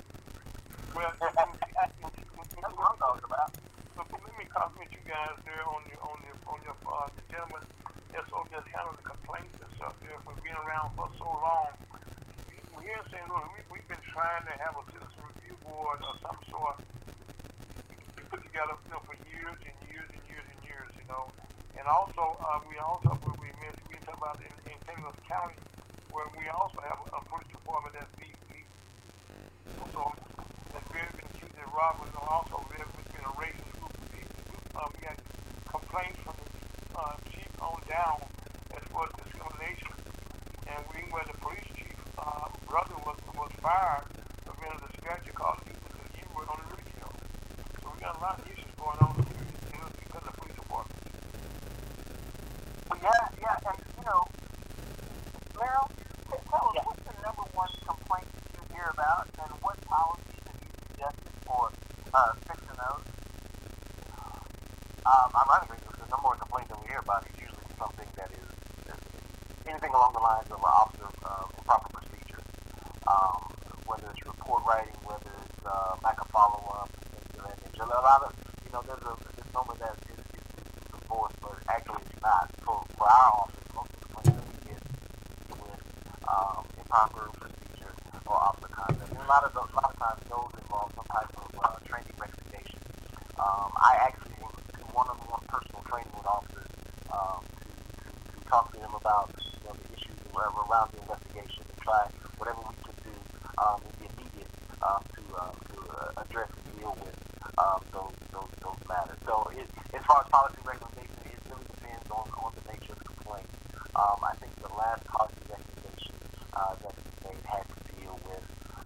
[0.99, 3.55] Well, That's what I'm talking about.
[3.95, 7.23] So let me compliment you guys there on the on the on your uh, the
[7.31, 7.63] gentleman
[8.11, 11.71] that's over there handling the complaints and stuff there for being around for so long.
[12.51, 13.23] We, here in St.
[13.31, 16.83] Louis, we, we've been trying to have a citizen review board of some sort
[18.27, 21.31] put together you know, for years and years and years and years, you know.
[21.79, 23.55] And also, uh, we also we
[23.87, 24.99] we talk about in, in St.
[24.99, 25.55] Louis County
[26.11, 28.67] where we also have a, police department that's we, we
[29.79, 30.11] also
[30.79, 34.39] that's very accused of robbery and also there has a racist group of people.
[34.79, 35.19] Uh, we got
[35.67, 36.47] complaints from the
[36.95, 38.23] uh, chief on down
[38.79, 39.91] as far as discrimination.
[40.71, 44.07] And we where the police chief uh, brother was was fired
[44.47, 47.07] for being a dispatcher called he was a U word on the radio.
[47.83, 50.55] So we got a lot of issues going on you know, because of the police
[50.55, 51.03] department.
[53.03, 54.23] Yeah, yeah, and you know,
[55.59, 59.79] Meryl, t- tell us what's the number one complaint that you hear about, and what
[59.87, 61.71] policies have you suggested for
[62.13, 63.07] uh, fixing those?
[65.09, 68.29] Um, ironically, the the number one complaint that we hear about is usually something that
[68.35, 68.49] is,
[68.93, 69.01] is
[69.65, 72.43] anything along the lines of an officer uh, improper procedure.
[73.09, 73.41] Um,
[73.87, 77.85] whether it's report writing, whether it's uh, lack of follow up, things of that nature.
[77.89, 78.33] A lot of,
[78.65, 82.53] you know, there's a misnomer that is, is, is enforced, but actually it's not.
[82.65, 84.83] For, for our office, most of the complaints that we get
[85.57, 85.81] with
[86.29, 87.93] um, improper procedure
[88.29, 91.09] or officer conduct, and a lot of those, a lot of times those involve some
[91.09, 92.81] type of uh, training recommendation.
[93.41, 96.69] Um, I actually do one-on-one personal training with officers
[97.13, 101.79] um, to, talk to them about you know, the issues around around the investigation and
[101.81, 103.15] try whatever we can do
[103.61, 104.53] um, in the immediate
[104.83, 107.17] um, to, uh, to uh, address and deal with
[107.59, 109.19] um, those, those, those matters.
[109.27, 112.99] So it, as far as policy recommendation, it really depends on, on the nature of
[112.99, 113.49] the complaint.
[113.97, 116.17] Um, I think the last policy recommendation
[116.55, 118.45] uh, that we made had to deal with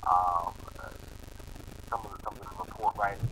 [0.08, 0.90] um, uh,
[1.90, 3.31] some of the, some of the report writing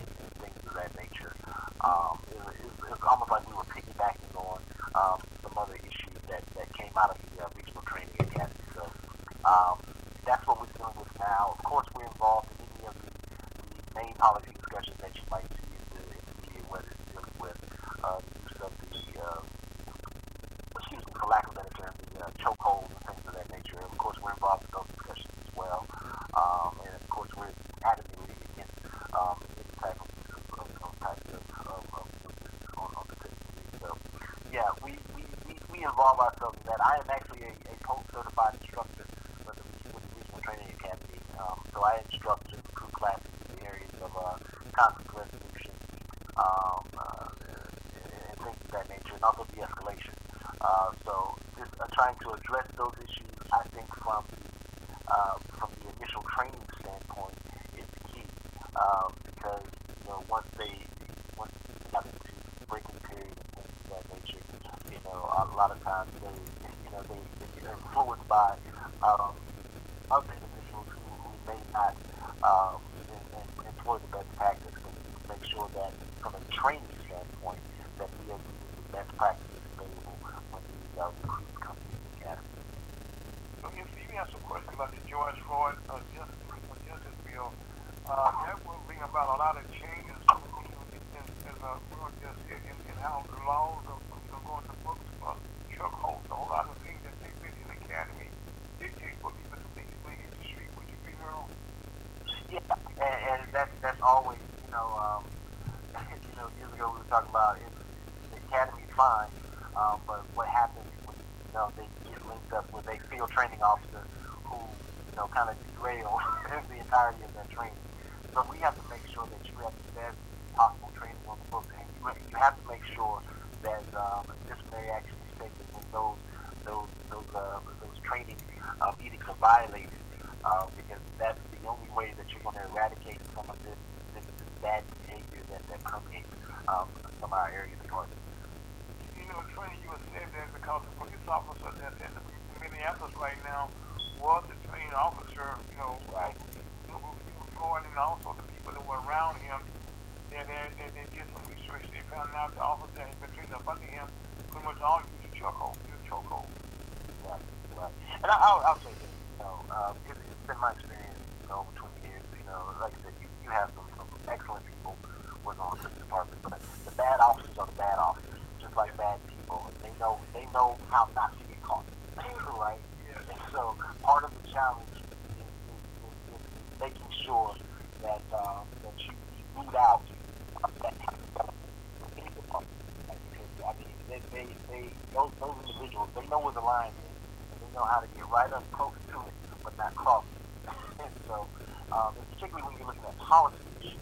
[192.11, 193.95] um, particularly when you're looking at policy issues,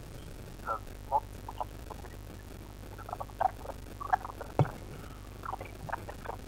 [0.57, 0.79] because
[1.09, 2.17] multiple companies are really
[3.05, 3.29] about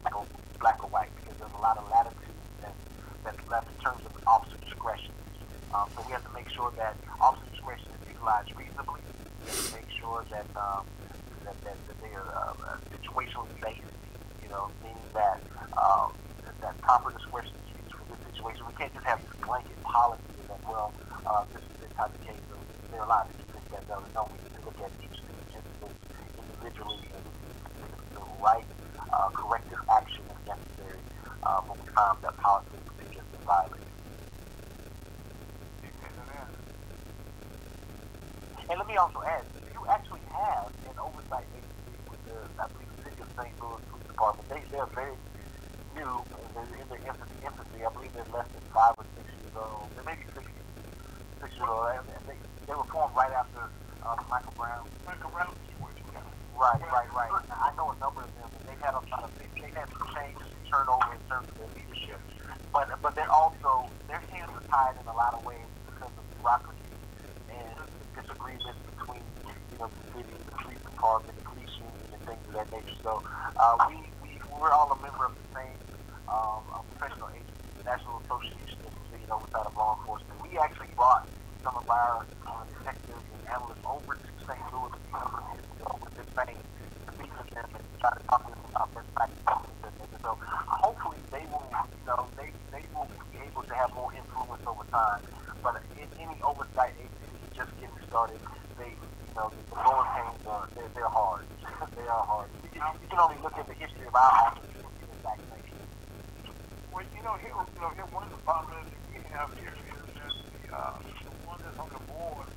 [0.10, 2.74] the black or white, because there's a lot of latitude that,
[3.24, 5.14] that's left in terms of officer discretion.
[5.72, 9.02] So we have to make sure that officer discretion is utilized reasonably.
[9.46, 12.56] We make sure that that, that, they are
[12.92, 13.82] situationally based,
[14.44, 15.40] you know, meaning that
[16.62, 17.54] that proper discretion
[17.86, 18.66] is for this situation.
[18.68, 20.94] We can't just have this blanket policy that, well,
[21.26, 22.60] uh, this is type of case of
[22.92, 25.18] there are a lot of people that don't know we need to look at each
[25.22, 25.94] individual
[26.40, 27.26] individually and
[28.42, 28.66] right
[29.14, 31.00] uh, corrective action if necessary
[31.46, 32.31] uh, when we find that
[102.12, 102.52] our hearts.
[102.64, 105.16] You can, you can only look at the history of our hearts and see the
[105.16, 105.80] exact same.
[106.92, 109.72] Well, you know, here, you know, here one of the problems that we have here
[109.72, 109.88] is
[110.20, 112.48] that the, uh, the one that's on the board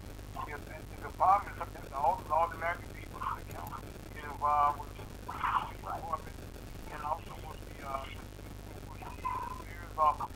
[0.50, 3.86] is that the problem is something that all, all the American people in the county
[4.14, 6.34] get involved with the department
[6.90, 8.02] and also with the uh,
[8.90, 10.33] with the mayor's office.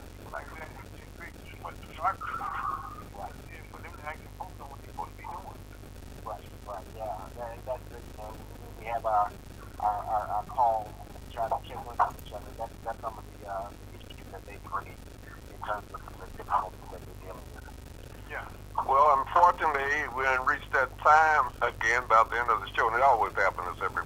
[9.09, 9.31] Uh,
[9.81, 10.89] our, our, our, our calls
[11.33, 12.45] trying to check with each other.
[12.59, 15.01] That's, that's some of the, uh, issues that they create
[15.49, 17.65] in terms of the difficulties that they're dealing with.
[18.29, 18.45] Yeah.
[18.85, 22.97] Well, unfortunately, we didn't reach that time again about the end of the show, and
[22.97, 24.05] it always happens every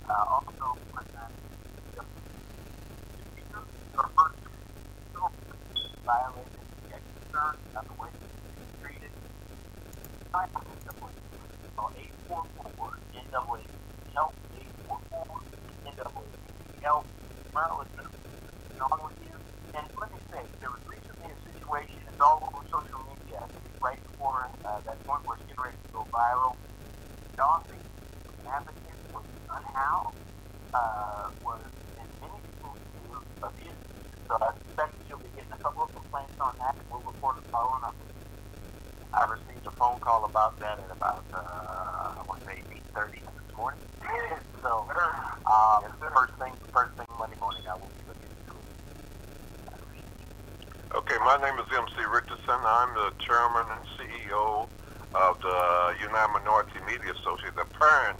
[0.08, 2.04] Uh, also, the
[3.36, 3.64] speaker
[3.98, 4.48] or person
[6.08, 9.12] violated the concern about the way he's treated.
[10.32, 10.70] I call
[12.28, 12.98] 844
[13.32, 13.58] NAA
[14.14, 14.34] help
[14.88, 15.40] 844
[15.86, 16.22] NAA
[16.82, 17.06] help.
[17.54, 19.34] Marilyn, been on with you.
[19.74, 23.46] And let me say, there was recently a situation, it's all over social media, I
[23.48, 26.56] think it's right before uh, that point where it's getting ready to go viral.
[27.36, 30.16] Dawson, an advocate was unhoused,
[30.74, 31.60] uh, was
[31.98, 33.74] in many people's view abused.
[34.28, 37.00] So I suspect that you'll be getting a couple of complaints on that, and we'll
[37.02, 37.94] report it following up.
[39.12, 42.62] I received a phone call about that at about, uh, I want to say
[42.94, 43.20] 8.30 this
[43.56, 43.80] morning.
[44.62, 44.86] so,
[45.46, 48.62] um, first thing, first thing Monday morning, I will be looking into it.
[50.94, 52.60] Okay, my name is MC Richardson.
[52.62, 54.68] I'm the chairman and CEO
[55.14, 58.18] of the United Minority Media Association, the parent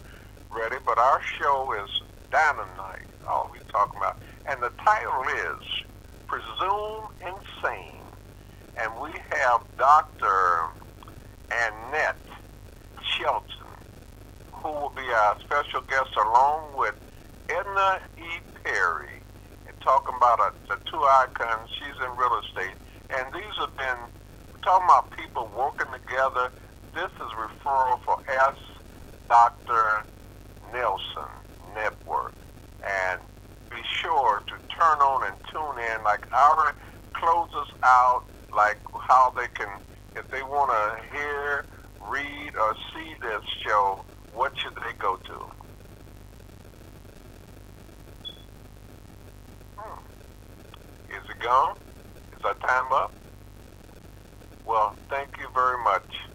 [0.50, 0.76] ready.
[0.84, 4.18] But our show is dynamite, all we talking about.
[4.46, 5.82] And the title is
[6.26, 8.00] Presume Insane.
[8.80, 10.66] And we have Dr.
[11.50, 12.16] Annette
[13.02, 13.66] Shelton,
[14.52, 16.94] who will be our special guest along with
[17.48, 18.40] Edna E.
[18.62, 19.20] Perry,
[19.66, 21.70] and talking about uh, the two icons.
[21.70, 22.76] She's in real estate.
[23.10, 23.96] And these have been,
[24.62, 26.50] talking about people working together.
[26.94, 28.56] This is referral for S.
[29.28, 30.04] Dr.
[30.72, 31.30] Nelson
[31.74, 32.34] Network.
[32.84, 33.20] And
[33.70, 36.74] be sure to turn on and tune in like our
[37.14, 38.78] closes out, like
[39.08, 39.68] how they can,
[40.16, 41.64] if they want to hear,
[42.10, 44.04] read, or see this show,
[44.34, 45.32] what should they go to?
[49.76, 50.00] Hmm.
[51.08, 51.76] Is it gone?
[52.36, 53.12] Is our time up?
[54.66, 56.27] Well, thank you very much